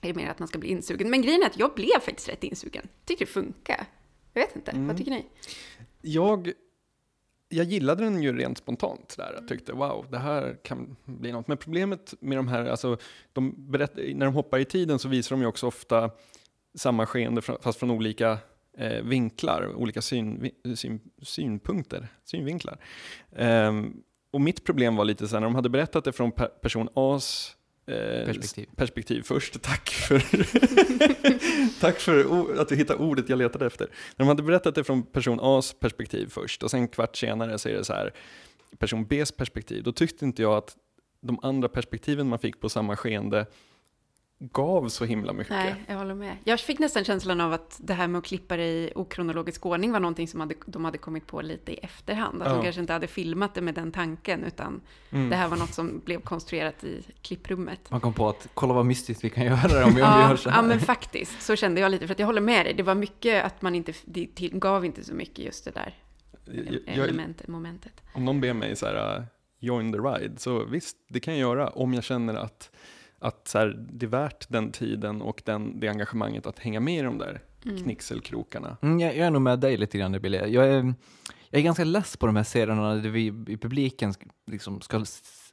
[0.03, 1.11] är det mer att man ska bli insugen.
[1.11, 2.89] Men grejen är att jag blev faktiskt rätt insugen.
[3.05, 3.87] Tyckte det funkar.
[4.33, 4.87] Jag vet inte, Mm.
[4.87, 5.25] vad tycker ni?
[6.03, 6.53] Jag,
[7.49, 9.33] jag gillade den ju rent spontant där.
[9.35, 11.49] Jag tyckte wow, det här kan bli något.
[11.49, 12.97] Men problemet med de här, alltså,
[13.33, 16.11] de berätt, när de hoppar i tiden så visar de ju också ofta
[16.75, 18.39] samma skeende fast från olika
[18.79, 22.79] eh, vinklar, olika syn, syn, synpunkter, synvinklar.
[23.37, 26.47] Ehm, och mitt problem var lite så här, när de hade berättat det från per,
[26.47, 27.53] person A's
[27.87, 28.69] Perspektiv.
[28.77, 29.63] perspektiv först.
[29.63, 30.19] Tack för,
[31.81, 33.87] tack för att du hittade ordet jag letade efter.
[33.87, 37.69] När de hade berättat det från person A's perspektiv först och sen kvart senare så
[37.69, 38.13] är det så här
[38.79, 39.83] person B's perspektiv.
[39.83, 40.77] Då tyckte inte jag att
[41.21, 43.47] de andra perspektiven man fick på samma skeende
[44.53, 45.51] gav så himla mycket.
[45.51, 46.37] Nej, jag håller med.
[46.45, 49.93] Jag fick nästan känslan av att det här med att klippa det i okronologisk ordning
[49.93, 52.43] var någonting som hade, de hade kommit på lite i efterhand.
[52.43, 52.55] Att Ja.
[52.55, 55.31] de kanske inte hade filmat det med den tanken, utan Mm.
[55.31, 57.91] det här var något som blev konstruerat i klipprummet.
[57.91, 60.29] Man kom på att kolla vad mystiskt vi kan göra om vi, om vi Ja,
[60.29, 60.57] gör så här.
[60.59, 61.43] ja, men faktiskt.
[61.43, 62.75] Så kände jag lite, för att jag håller med dig.
[62.75, 65.95] Det var mycket att man inte, det till, gav inte så mycket just det där
[66.87, 67.93] elementet, momentet.
[68.15, 69.27] Om någon ber mig så här,
[69.61, 72.71] join the ride, så visst, det kan jag göra om jag känner att,
[73.23, 76.99] att så här, det är värt den tiden och den, det engagemanget att hänga med
[76.99, 77.83] i de där Mm.
[77.83, 78.77] knixelkrokarna.
[78.83, 80.39] Mm, jag, jag är nog med dig lite grann Billy.
[80.39, 80.95] Jag är,
[81.51, 84.15] jag är ganska less på de här serierna där vi i publiken
[84.47, 85.05] liksom ska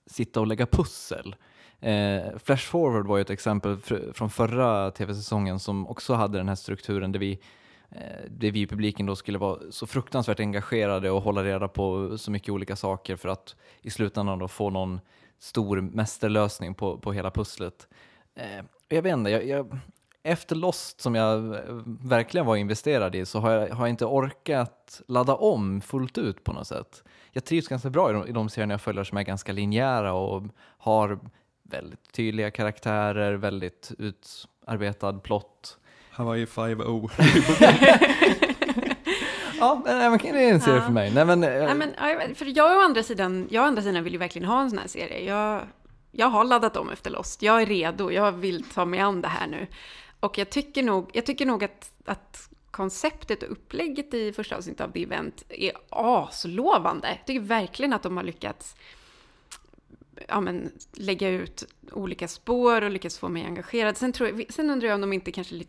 [0.05, 1.35] sitta och lägga pussel.
[1.79, 6.47] Eh, Flash Forward var ju ett exempel fr- från förra tv-säsongen som också hade den
[6.47, 7.39] här strukturen där vi,
[7.91, 12.17] eh, där vi i publiken då skulle vara så fruktansvärt engagerade och hålla reda på
[12.17, 14.99] så mycket olika saker för att i slutändan då få någon
[15.39, 17.87] stor mästerlösning på, på hela pusslet.
[18.35, 19.79] Eh, jag vet inte, jag, jag,
[20.23, 21.61] efter Lost som jag eh,
[22.03, 26.43] verkligen var investerad i så har jag, har jag inte orkat ladda om fullt ut
[26.43, 27.03] på något sätt.
[27.31, 30.13] Jag trivs ganska bra i de, i de serierna jag följer som är ganska linjära
[30.13, 30.43] och
[30.77, 31.19] har
[31.63, 35.77] väldigt tydliga karaktärer, väldigt utarbetad plott.
[36.11, 37.09] Hawaii 5-0.
[39.59, 40.85] Ja, men det är en serie Ja.
[40.85, 41.13] för mig.
[41.13, 44.13] Nej, men, eh, Nej, men, för jag å andra sidan, jag å andra sidan vill
[44.13, 45.23] ju verkligen ha en sån här serie.
[45.23, 45.67] Jag,
[46.11, 47.41] jag har laddat om efter Lost.
[47.41, 48.11] Jag är redo.
[48.11, 49.67] Jag vill ta mig an det här nu.
[50.19, 54.81] Och jag tycker nog, jag tycker nog att, att konceptet och upplägget i första avsnittet
[54.81, 57.07] av The Event är aslovande.
[57.07, 58.75] Jag tycker verkligen att de har lyckats
[60.27, 63.97] ja, men, lägga ut olika spår och lyckats få mig engagerad.
[63.97, 65.63] Sen, tror jag, sen undrar jag om de inte kanske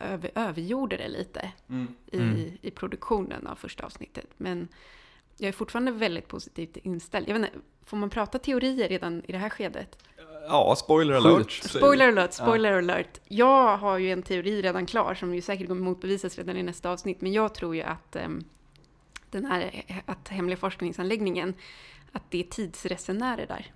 [0.00, 1.52] över, övergjorde det lite
[2.12, 2.52] i, Mm.
[2.62, 4.26] i produktionen av första avsnittet.
[4.36, 4.68] Men
[5.36, 7.28] jag är fortfarande väldigt positivt inställd.
[7.28, 9.98] Jag vet inte, får man prata teorier redan i det här skedet?
[10.48, 11.50] Ja, spoiler alert.
[11.52, 13.20] Spoiler alert, spoiler alert.
[13.28, 16.90] Jag har ju en teori redan klar som ju säkert kommer motbevisas redan i nästa
[16.90, 17.20] avsnitt.
[17.20, 18.44] Men jag tror ju att ehm,
[19.30, 21.54] den här att hemliga forskningsanläggningen,
[22.12, 23.66] att det är tidsresenärer där.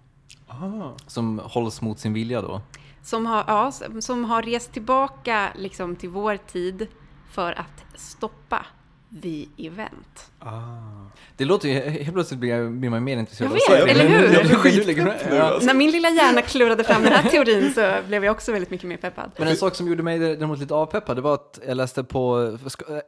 [0.47, 0.91] Ah.
[1.07, 2.61] som hålls mot sin vilja då.
[3.03, 6.87] Som har, ja, som- som har rest tillbaka liksom till vår tid
[7.31, 8.67] för att stoppa
[9.22, 10.31] the event.
[10.38, 10.50] Ah.
[11.37, 14.35] Det låter ju, helt plötsligt blir, jag, blir man mer intresserad Jag vet, eller hur?
[14.35, 15.66] Jag blir skitpepp nu, alltså.
[15.66, 18.88] När min lilla hjärna klurade fram den här teorin så blev jag också väldigt mycket
[18.88, 19.31] mer peppad.
[19.37, 22.59] Men en sak som gjorde mig däremot lite avpeppad, det var att jag läste på,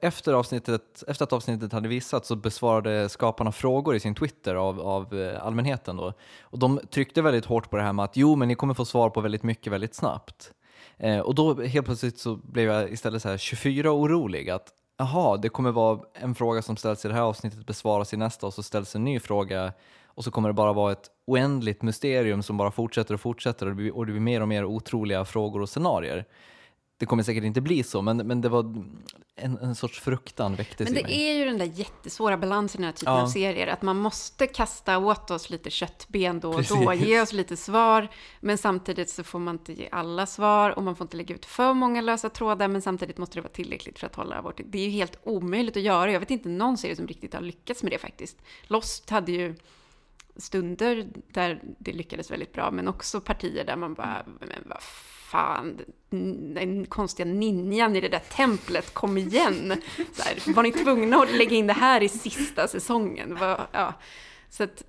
[0.01, 4.81] efter, avsnittet, efter att avsnittet hade visats så besvarade skaparna frågor i sin Twitter av,
[4.81, 6.13] av eh, allmänheten då.
[6.43, 8.85] Och de tryckte väldigt hårt på det här med att jo, men ni kommer få
[8.85, 10.53] svar på väldigt mycket väldigt snabbt.
[10.99, 15.37] Eh, och då helt plötsligt så blev jag istället så här 24 orolig att jaha,
[15.37, 18.55] det kommer vara en fråga som ställs i det här avsnittet besvaras i nästa och
[18.55, 19.73] så ställs en ny fråga
[20.07, 23.73] och så kommer det bara vara ett oändligt mysterium som bara fortsätter och fortsätter och
[23.73, 26.25] det blir, och det blir mer och mer otroliga frågor och scenarier
[26.99, 28.85] det kommer säkert inte bli så, men, men det var
[29.37, 31.29] en, en sorts fruktan väcktes Men i det mig.
[31.31, 33.23] är ju den där jättesvåra balansen i den här typen Ja.
[33.23, 37.07] av serier, att man måste kasta åt oss lite köttben då och då, Precis.
[37.09, 38.09] ge oss lite svar,
[38.41, 41.45] men samtidigt så får man inte ge alla svar och man får inte lägga ut
[41.45, 44.61] för många lösa trådar, men samtidigt måste det vara tillräckligt för att hålla vårt...
[44.65, 46.13] Det är ju helt omöjligt att göra.
[46.13, 48.37] Jag vet inte någon serie som riktigt har lyckats med det faktiskt.
[48.67, 49.55] Lost hade ju
[50.37, 54.83] stunder där det lyckades väldigt bra, men också partier där man bara, men vad
[55.31, 55.81] fan,
[56.55, 59.75] den konstiga ninjan i det där templet, kom igen!
[60.13, 63.39] Så här, var ni tvungna att lägga in det här i sista säsongen?
[63.73, 63.95] Ja.
[64.51, 64.85] Så att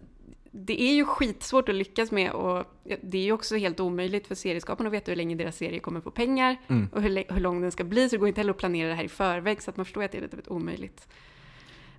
[0.52, 2.66] det är ju skitsvårt att lyckas med och
[3.02, 6.02] det är ju också helt omöjligt för serieskaparna att veta hur länge deras serie kommer
[6.02, 6.90] få pengar Mm.
[6.94, 8.96] och hur, hur lång den ska bli, så det går inte heller att planera det
[8.96, 11.08] här i förväg, så att man förstår att det är lite av ett omöjligt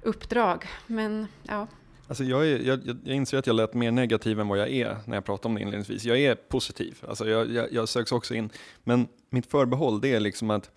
[0.02, 0.66] uppdrag.
[0.86, 1.66] Men ja,
[2.08, 4.96] Alltså jag, är, jag, jag inser att jag lät mer negativ än vad jag är
[5.06, 6.04] när jag pratade om det inledningsvis.
[6.04, 8.50] Jag är positiv, alltså jag, jag, jag söks också in.
[8.84, 10.70] Men mitt förbehåll det är liksom att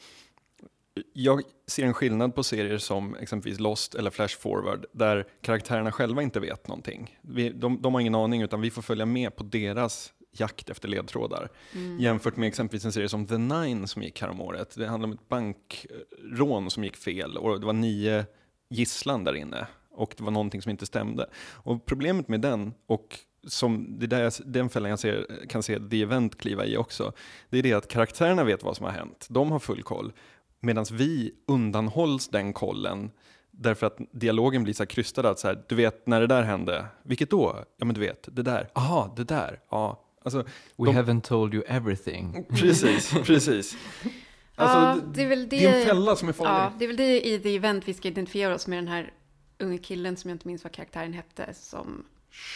[1.14, 6.22] jag ser en skillnad på serier som exempelvis Lost eller Flash Forward där karaktärerna själva
[6.22, 7.20] inte vet någonting.
[7.22, 10.88] Vi, de, de har ingen aning utan vi får följa med på deras jakt efter
[10.88, 11.50] ledtrådar.
[12.00, 14.76] Jämfört med exempelvis en serie som The Nine som gick häromåret.
[14.76, 18.26] Det handlar om ett bankrån som gick fel och det var nio
[18.70, 21.30] gisslan där inne och det var någonting som inte stämde.
[21.54, 25.64] Och problemet med den, och som det är där jag, den fällan jag ser, kan
[25.64, 27.14] se The Event kliva i också,
[27.50, 29.28] det är det att karaktärerna vet vad som har hänt.
[29.30, 30.14] De har full koll.
[30.60, 33.12] Medan vi undanhålls den kollen
[33.52, 36.44] därför att dialogen blir så här krystad att så här, du vet när det där
[36.44, 37.66] hände, vilket då?
[37.78, 40.08] Ja men du vet, det där, aha, det där, ja.
[40.24, 40.38] Alltså,
[40.78, 42.46] We de- haven't told you everything.
[42.50, 43.78] precis, precis.
[44.56, 45.60] Alltså, ja, det är väl det...
[45.60, 46.52] det är en fälla som är farlig.
[46.52, 49.14] Ja, det är väl det i The Event vi ska identifiera oss med den här
[49.62, 52.04] unge killen som jag inte minns vad karaktären hette, som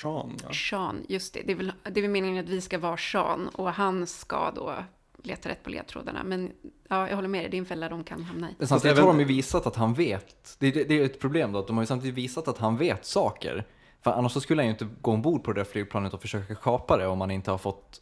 [0.01, 0.53] Sean, ja.
[0.53, 1.41] Sean, just det.
[1.45, 4.51] Det är, väl, det är väl meningen att vi ska vara Sean och han ska
[4.51, 4.75] då
[5.23, 6.23] leta rätt på ledtrådarna.
[6.23, 6.51] Men
[6.87, 8.53] ja, jag håller med dig, det är en fälla de kan hamna i.
[8.57, 10.55] Men samtidigt har de ju visat att han vet.
[10.59, 12.77] Det, det, det är ett problem då, att de har ju samtidigt visat att han
[12.77, 13.65] vet saker.
[14.01, 16.55] För annars så skulle han ju inte gå ombord på det där flygplanet och försöka
[16.55, 18.01] kapa det om han inte har fått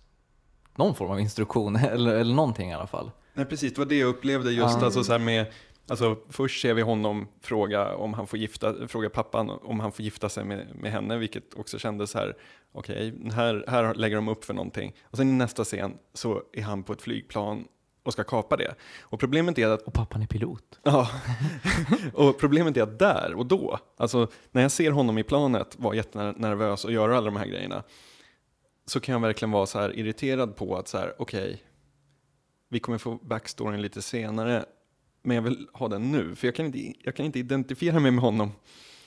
[0.75, 3.11] någon form av instruktion, eller, eller någonting i alla fall.
[3.33, 4.85] Nej precis, det var det jag upplevde just Ja.
[4.85, 5.45] alltså, så här med,
[5.87, 10.05] alltså, först ser vi honom fråga om han får gifta, fråga pappan om han får
[10.05, 12.37] gifta sig med, med henne, vilket också kändes så här,
[12.71, 14.95] okej, här, här lägger de upp för någonting.
[15.03, 17.67] Och sen i nästa scen så är han på ett flygplan
[18.03, 18.75] och ska kapa det.
[19.01, 20.79] Och problemet är att Och pappan är pilot.
[20.83, 21.09] Ja,
[22.13, 25.95] och problemet är att där och då, alltså när jag ser honom i planet vara
[25.95, 27.83] jättenervös och göra alla de här grejerna,
[28.85, 31.63] så kan jag verkligen vara så här irriterad på att så här, okej,
[32.69, 34.65] vi kommer få backstoryn lite senare,
[35.23, 38.11] men jag vill ha den nu, för jag kan inte, jag kan inte identifiera mig
[38.11, 38.51] med honom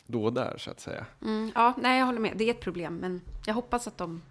[0.07, 1.07] då och där så att säga.
[1.22, 2.33] Mm, ja, nej, jag håller med.
[2.37, 4.22] Det är ett problem, men jag hoppas att de,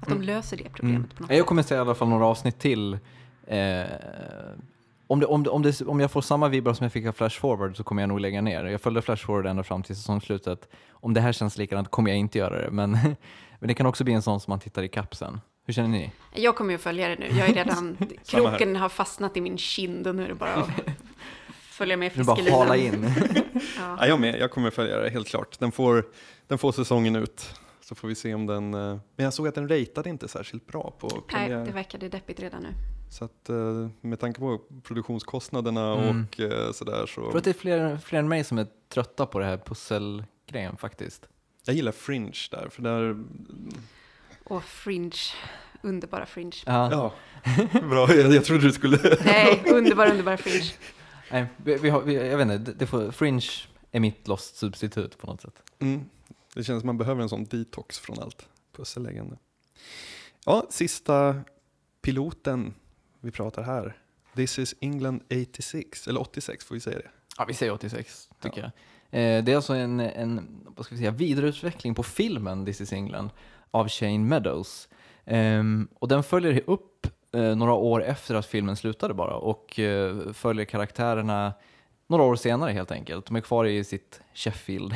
[0.00, 0.26] att de Mm.
[0.26, 2.98] löser det problemet på något Jag kommer säga i alla fall några avsnitt till.
[3.46, 3.82] Eh,
[5.06, 7.12] om, det, om, det, om, det, om jag får samma vibbar som jag fick av
[7.12, 8.64] Flash Forward så kommer jag nog lägga ner.
[8.64, 10.68] Jag följde Flash Forward ända fram till säsongslutet.
[10.90, 12.90] Om det här känns likadant kommer jag inte göra det, men,
[13.58, 15.40] men det kan också bli en sån som man tittar i kapsen.
[15.68, 16.10] Hur känner ni?
[16.34, 17.26] Jag kommer ju att följa det nu.
[17.38, 20.70] Jag är redan, kroken har fastnat i min kind och nu är det bara att
[21.62, 22.60] följa med Nu bara fiskelinan.
[22.66, 23.06] hala in.
[23.78, 23.96] Ja.
[24.00, 25.58] Ja, jag med, jag kommer följa det helt klart.
[25.58, 26.06] Den får,
[26.46, 28.74] den får säsongen ut, så får vi se om den...
[28.74, 31.64] eh, Men jag såg att den ratade inte särskilt bra på Nej, premiär.
[31.66, 32.68] det verkade deppigt redan nu.
[33.10, 36.26] Så att eh, med tanke på produktionskostnaderna Mm.
[36.32, 37.20] och eh, sådär så...
[37.20, 39.56] Jag tror att det är fler, fler än mig som är trötta på det här
[39.56, 41.28] pusselgrejen faktiskt.
[41.64, 43.24] Jag gillar Fringe där, för där...
[44.48, 45.18] Och Fringe,
[45.82, 46.56] underbara Fringe.
[46.66, 46.90] Ja.
[46.90, 47.14] Ja,
[47.80, 48.14] bra.
[48.14, 49.16] Jag, jag trodde du skulle...
[49.24, 50.72] Nej, underbara, underbara Fringe.
[51.30, 53.46] Nej, vi, vi har, vi, jag vet inte, det, får, Fringe
[53.90, 55.62] är mitt Lost-substitut på något sätt.
[55.78, 56.04] Mm.
[56.54, 59.36] Det känns som man behöver en sån detox från allt pusselläggande.
[60.44, 61.40] Ja, sista
[62.02, 62.74] piloten
[63.20, 63.96] vi pratar här.
[64.34, 67.10] This is England 86, eller 86 får vi säga det.
[67.38, 68.70] Ja, vi säger 86 tycker jag.
[69.10, 72.92] Eh, det är alltså en, en vad ska vi säga, vidareutveckling på filmen This is
[72.92, 73.30] England
[73.70, 74.88] av Shane Meadows.
[75.24, 80.32] Um, och den följer upp uh, några år efter att filmen slutade bara och uh,
[80.32, 81.52] följer karaktärerna
[82.06, 83.26] några år senare helt enkelt.
[83.26, 84.94] De är kvar i sitt Sheffield.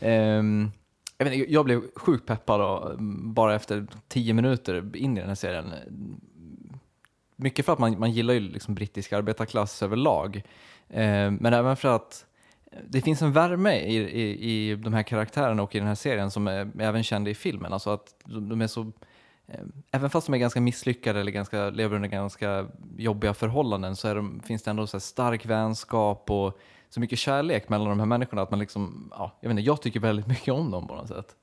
[0.00, 0.72] um,
[1.18, 5.20] jag, vet, inte, jag blev sjukt peppad då, mm, bara efter tio minuter in i
[5.20, 5.72] den här serien.
[7.36, 10.36] Mycket för att man, man gillar ju liksom brittisk arbetarklass överlag.
[10.90, 12.26] uh, men även för att
[12.88, 16.30] det finns en värme i, i, i de här karaktärerna och i den här serien
[16.30, 17.72] som är även känd i filmen.
[17.72, 18.80] Alltså att de, är så,
[19.46, 19.60] eh,
[19.90, 22.66] även fast de är ganska misslyckade eller ganska, lever under ganska
[22.96, 26.58] jobbiga förhållanden så är de, finns det ändå så här stark vänskap och
[26.88, 29.82] så mycket kärlek mellan de här människorna att man liksom, ja, jag vet inte, jag
[29.82, 31.36] tycker väldigt mycket om dem på något sätt.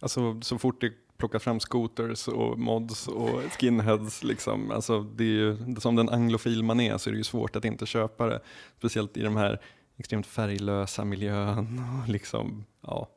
[0.00, 4.24] Alltså så fort det plockar fram scooters och mods och skinheads.
[4.24, 4.70] Liksom.
[4.70, 7.64] Alltså, det är ju, som den anglofil man är så är det ju svårt att
[7.64, 8.40] inte köpa det.
[8.78, 9.60] Speciellt i de här
[10.00, 11.82] extremt färglösa miljön.
[12.02, 13.08] Och liksom, ja.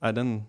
[0.00, 0.44] Nej, den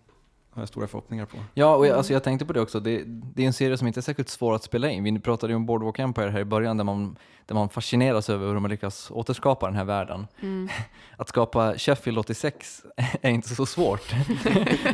[0.50, 1.38] har jag stora förhoppningar på.
[1.54, 2.80] Ja, och jag, alltså jag tänkte på det också.
[2.80, 5.04] Det, det är en serie som inte är särskilt svår att spela in.
[5.04, 7.16] Vi pratade ju om Boardwalk Empire här i början där man,
[7.46, 10.28] där man fascineras över hur de har lyckats återskapa den här världen.
[10.42, 10.70] Mm.
[11.18, 12.84] Att skapa Sheffield 86
[13.22, 14.10] är inte så svårt.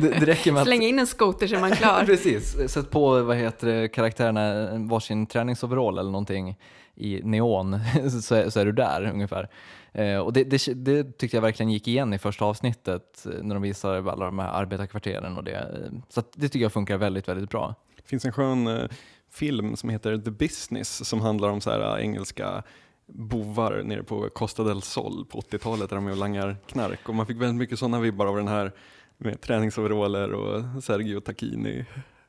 [0.00, 2.02] det räcker med att Slänga in en skoter så är man klar.
[2.06, 6.56] Precis, sätt på vad heter det, karaktärerna varsin träningsoverall eller någonting
[6.94, 7.78] i neon
[8.22, 9.48] så är, så är du där ungefär.
[9.92, 13.54] Eh, och det, det, det tyckte jag verkligen gick igen i första avsnittet eh, när
[13.54, 15.56] de visar alla de här arbetarkvarteren och det.
[15.56, 17.74] Eh, Så det tycker jag funkar väldigt, väldigt bra.
[17.96, 18.88] Det finns en skön eh,
[19.30, 22.62] film som heter The Business som handlar om så här, engelska
[23.06, 27.08] bovar nere på Costa del Sol på 80-talet där de är och langar knark.
[27.08, 28.72] Och man fick väldigt mycket sådana vibbar av den här
[29.16, 31.84] med träningsoveraller och Sergio Tacchini.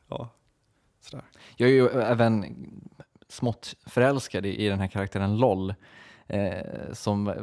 [0.10, 0.30] Ja,
[1.02, 1.26] sådär.
[1.56, 2.46] Jag är ju även
[3.32, 5.74] smått förälskad i, i den här karaktären LOL
[6.28, 7.36] eh, som eh,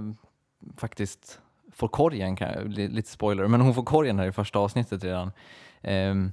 [0.77, 1.41] faktiskt
[1.73, 5.33] får korgen, kan lite spoiler, men hon får korgen här i första avsnittet redan.
[5.83, 6.33] Ehm,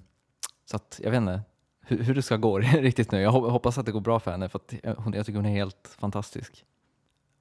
[0.65, 1.41] så att jag vet inte
[1.81, 3.21] hur, hur det ska gå riktigt nu.
[3.21, 5.37] Jag hop- hoppas att det går bra för henne för att jag, hon, jag tycker
[5.37, 6.65] hon är helt fantastisk.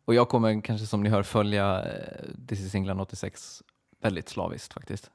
[0.05, 3.63] Och jag kommer kanske som ni hör följa eh, This is England 86
[4.01, 5.11] väldigt slaviskt faktiskt.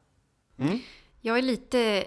[0.58, 0.80] Mm.
[1.22, 2.06] Jag är lite...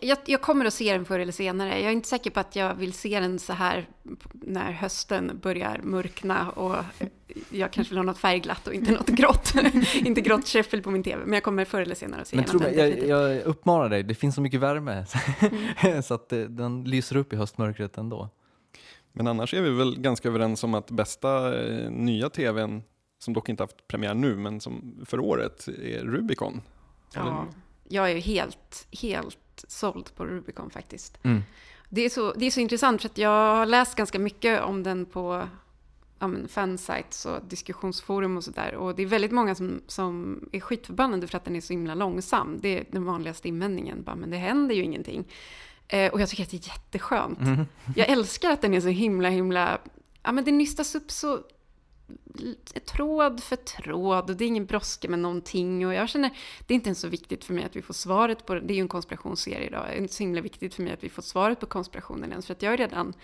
[0.00, 1.68] Jag, jag kommer att se den förr eller senare.
[1.68, 3.88] Jag är inte säker på att jag vill se den så här
[4.32, 6.76] när hösten börjar mörkna och
[7.50, 9.52] jag kanske vill ha något färgglatt och inte något grått.
[9.94, 12.44] inte grått Sheffield på min tv, men jag kommer förr eller senare att se Men
[12.44, 12.56] den.
[12.56, 15.04] mig, jag, jag uppmanar dig, det finns så mycket värme
[16.02, 18.28] så att det, den lyser upp i höstmörkret ändå.
[19.12, 22.82] Men annars är vi väl ganska överens om att bästa eh, nya tvn,
[23.18, 26.60] som dock inte haft premiär nu, men som för året, är Rubicon.
[27.14, 27.46] Ja,
[27.88, 28.86] jag är ju helt,
[29.60, 31.18] helt såld på Rubicon faktiskt.
[31.22, 31.42] Mm.
[31.88, 34.82] Det är, så, det är så intressant för att jag har läst ganska mycket om
[34.82, 35.48] den på
[36.18, 38.74] ja, men fansites och diskussionsforum och sådär.
[38.74, 41.94] Och det är väldigt många som, som är skitförbannade för att den är så himla
[41.94, 42.58] långsam.
[42.60, 44.02] Det är den vanligaste invändningen.
[44.02, 45.24] Bara, men det händer ju ingenting.
[45.88, 47.40] Eh, och jag tycker att det är jätteskönt.
[47.40, 47.66] Mm.
[47.96, 49.78] Jag älskar att den är så himla, himla...
[50.22, 51.40] Ja, men det nystas upp så
[52.84, 56.30] tråd för tråd och det är ingen brådska med någonting och jag känner
[56.66, 58.72] det är inte ens så viktigt för mig att vi får svaret på det.
[58.72, 59.84] Är ju en konspirationsserie idag.
[59.88, 62.46] Det är inte så himla viktigt för mig att vi får svaret på konspirationen ens
[62.46, 63.14] för att jag är redan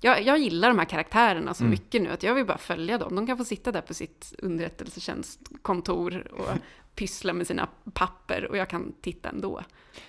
[0.00, 1.70] jag, jag gillar de här karaktärerna så Mm.
[1.70, 3.16] mycket nu att jag vill bara följa dem.
[3.16, 6.48] De kan få sitta där på sitt underrättelsetjänstkontor och
[6.94, 9.60] pyssla med sina papper och jag kan titta ändå.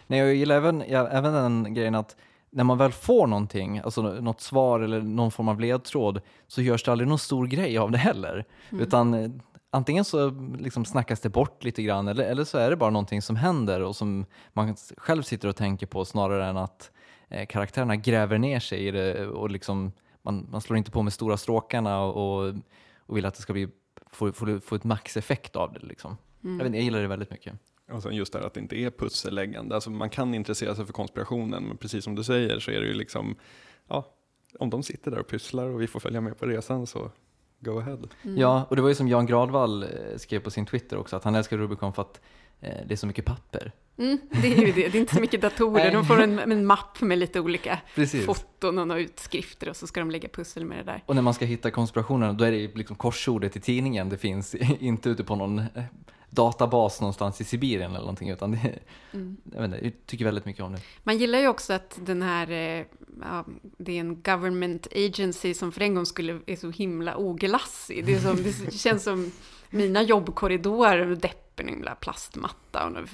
[0.08, 2.16] Nej, jag gillar även, ja, även den grejen att
[2.56, 6.84] när man väl får någonting, alltså något svar eller någon form av ledtråd, så görs
[6.84, 8.46] det aldrig någon stor grej av det heller.
[8.72, 9.30] Utan eh,
[9.70, 10.30] antingen så
[10.60, 13.82] liksom snackas det bort lite grann eller, eller så är det bara någonting som händer
[13.82, 16.92] och som man själv sitter och tänker på snarare än att
[17.30, 19.92] eh, karaktärerna gräver ner sig i det och liksom,
[20.22, 22.54] man, man slår inte på med stora stråkarna och, och,
[22.98, 23.68] och vill att det ska bli,
[24.12, 25.86] få, få, få ett maxeffekt av det.
[25.86, 26.18] Liksom.
[26.42, 27.54] Jag, vet, jag gillar det väldigt mycket.
[27.92, 29.76] Och sen just det här att det inte är pusselläggande.
[29.76, 32.88] Alltså man kan intressera sig för konspirationen, men precis som du säger så är det
[32.88, 33.36] ju liksom,
[33.88, 34.16] ja,
[34.60, 37.12] om de sitter där och pysslar och vi får följa med på resan så
[37.60, 38.00] go ahead.
[38.24, 38.38] Mm.
[38.38, 41.24] Ja, och det var ju som Jan Gradvall eh, skrev på sin Twitter också, att
[41.24, 42.22] han älskar Rubicon för att
[42.60, 43.72] det är så mycket papper.
[43.98, 44.88] Mm, det är ju det.
[44.88, 45.92] Det är inte så mycket datorer.
[45.92, 48.26] De får en, en mapp med lite olika Precis.
[48.26, 51.04] foton och några utskrifter och så ska de lägga pussel med det där.
[51.06, 54.56] Och när man ska hitta konspirationerna, då är det liksom korsordet i tidningen det finns,
[54.80, 55.84] inte ute på någon eh,
[56.30, 58.80] databas någonstans i Sibirien eller någonting, utan det,
[59.14, 59.38] Mm.
[59.56, 60.80] jag, inte, jag tycker väldigt mycket om det.
[61.04, 62.86] Man gillar ju också att den här, eh,
[63.22, 63.46] ja,
[63.78, 68.06] det är en government agency som för en gång skulle är så himla oglassig.
[68.06, 69.32] Det, som, det känns som
[69.70, 71.16] mina jobbkorridorer,
[71.56, 73.08] deppen, en himla plastmatta och en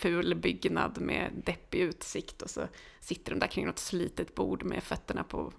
[0.00, 2.68] ful byggnad med deppig utsikt och så
[3.00, 5.52] sitter de där kring något slitet bord med fötterna på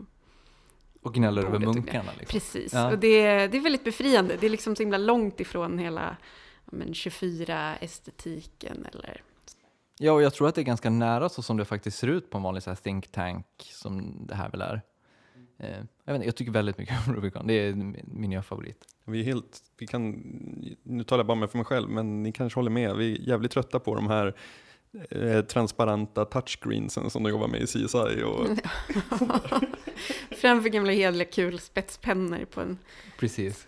[1.02, 2.12] Och gnäller över munkarna.
[2.20, 2.40] Liksom.
[2.40, 2.92] Precis, Ja.
[2.92, 4.38] och det, det är väldigt befriande.
[4.40, 6.18] Det är liksom så himla långt ifrån hela
[6.66, 9.22] ja, men 24-estetiken eller...
[10.00, 12.30] Ja, och jag tror att det är ganska nära så som det faktiskt ser ut
[12.30, 14.82] på en vanlig så think tank som det här väl är.
[15.60, 15.70] Eh,
[16.06, 18.78] jag, vet inte, jag tycker väldigt mycket om Rubicon, det är min nya favorit.
[19.06, 20.12] Vi är helt, vi kan,
[20.84, 22.96] nu talar jag bara med för mig själv, men ni kanske håller med.
[22.96, 24.34] Vi är jävligt trötta på de här
[25.10, 28.24] eh, transparenta touchscreensen som de jobbar med i CSI.
[28.26, 28.48] Och,
[30.38, 32.78] Framför gamla hederliga kulspetspennor på en
[33.20, 33.68] Precis.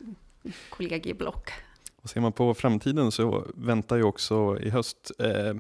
[0.70, 1.52] kollegieblock.
[2.02, 5.54] och ser man på framtiden så väntar ju också i höst, eh,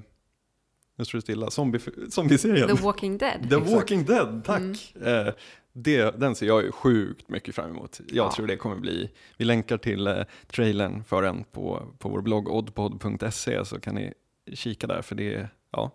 [0.95, 2.77] nu står det stilla, zombie, zombieserien.
[2.77, 3.49] The Walking Dead.
[3.49, 4.93] The Walking Dead, tack!
[4.95, 5.27] Mm.
[5.27, 5.33] Eh,
[5.73, 7.99] det, den ser jag ju sjukt mycket fram emot.
[8.07, 8.31] Jag Ja.
[8.31, 12.47] tror det kommer bli, vi länkar till eh, trailern för den på, på vår blogg
[12.49, 14.13] oddpod.se så kan ni
[14.53, 15.91] kika där för det ja,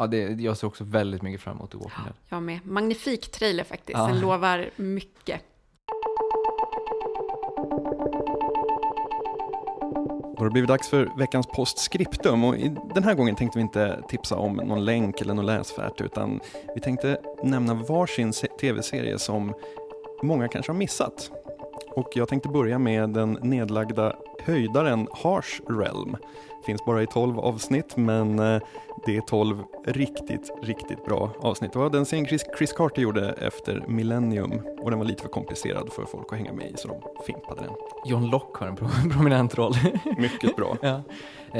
[0.00, 2.14] Ja, det, jag ser också väldigt mycket fram emot The Walking Dead.
[2.28, 2.66] Jag med.
[2.66, 3.98] Magnifik trailer faktiskt.
[3.98, 4.06] Ja.
[4.06, 5.40] Den lovar mycket.
[10.38, 12.54] Då har det blivit dags för veckans postskriptum och
[12.94, 16.40] den här gången tänkte vi inte tipsa om någon länk eller någon läsfärt utan
[16.74, 19.54] vi tänkte nämna varsin tv-serie som
[20.22, 21.30] många kanske har missat.
[21.90, 26.16] Och jag tänkte börja med den nedlagda höjdaren Harsh Realm.
[26.66, 28.62] Finns bara i 12 avsnitt men eh,
[29.06, 31.72] det är 12 riktigt, riktigt bra avsnitt.
[31.72, 35.28] Det var den serien Chris, Chris Carter gjorde efter Millennium och den var lite för
[35.28, 37.70] komplicerad för folk att hänga med i så de fimpade den.
[38.06, 39.74] John Locke har en pro- prominent roll.
[40.18, 40.76] Mycket bra.
[40.82, 41.02] ja.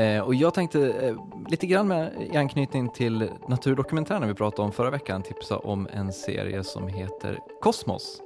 [0.01, 1.17] eh, och jag tänkte eh,
[1.49, 6.13] lite grann med, i anknytning till naturdokumentären vi pratade om förra veckan tipsa om en
[6.13, 8.23] serie som heter Kosmos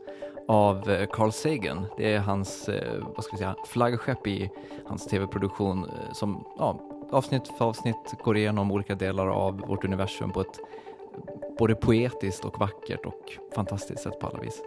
[0.49, 1.87] av eh, Carl Sagan.
[1.97, 4.51] Det är hans eh, vad ska vi säga, flaggskepp i
[4.87, 6.81] hans tv-produktion eh, som ja,
[7.11, 10.61] avsnitt för avsnitt går igenom olika delar av vårt universum på ett
[11.59, 14.63] både poetiskt och vackert och fantastiskt sätt på alla vis.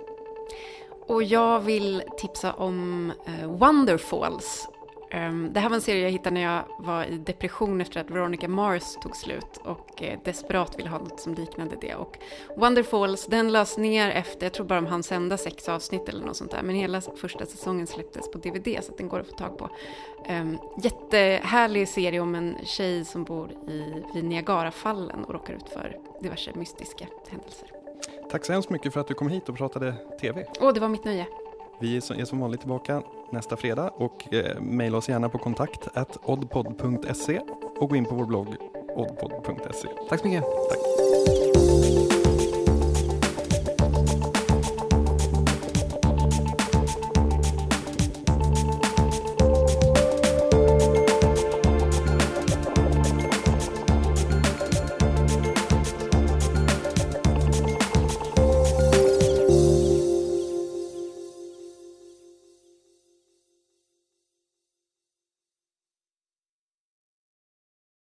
[1.08, 3.12] Och jag vill tipsa om
[3.46, 4.68] Wonderfalls.
[5.16, 8.10] Ehm, det här var en serie jag hittade när jag var i depression efter att
[8.10, 11.96] Veronica Mars tog slut och eh, desperat ville ha något som liknade det.
[11.96, 12.18] Och
[12.58, 16.38] Wonderfalls, den lades ner efter, jag tror bara de hann sända sex avsnitt eller något
[16.38, 19.36] sånt där, men hela första säsongen släpptes på DVD så att den går att få
[19.36, 19.70] tag på.
[20.30, 25.98] Um, jättehärlig serie om en tjej som bor i, vid Niagarafallen och råkar ut för
[26.22, 27.72] diverse mystiska händelser.
[28.32, 30.46] Tack så hemskt mycket för att du kom hit och pratade TV.
[30.60, 31.28] Åh, det var mitt nöje.
[31.80, 35.88] Vi är som- vanligt tillbaka nästa fredag och eh, mejla oss gärna på kontakt
[36.24, 37.42] oddpod.se
[37.80, 38.48] och gå in på vår blogg
[38.96, 39.88] oddpod.se.
[40.10, 40.44] Tack så mycket!
[40.70, 41.05] Tack.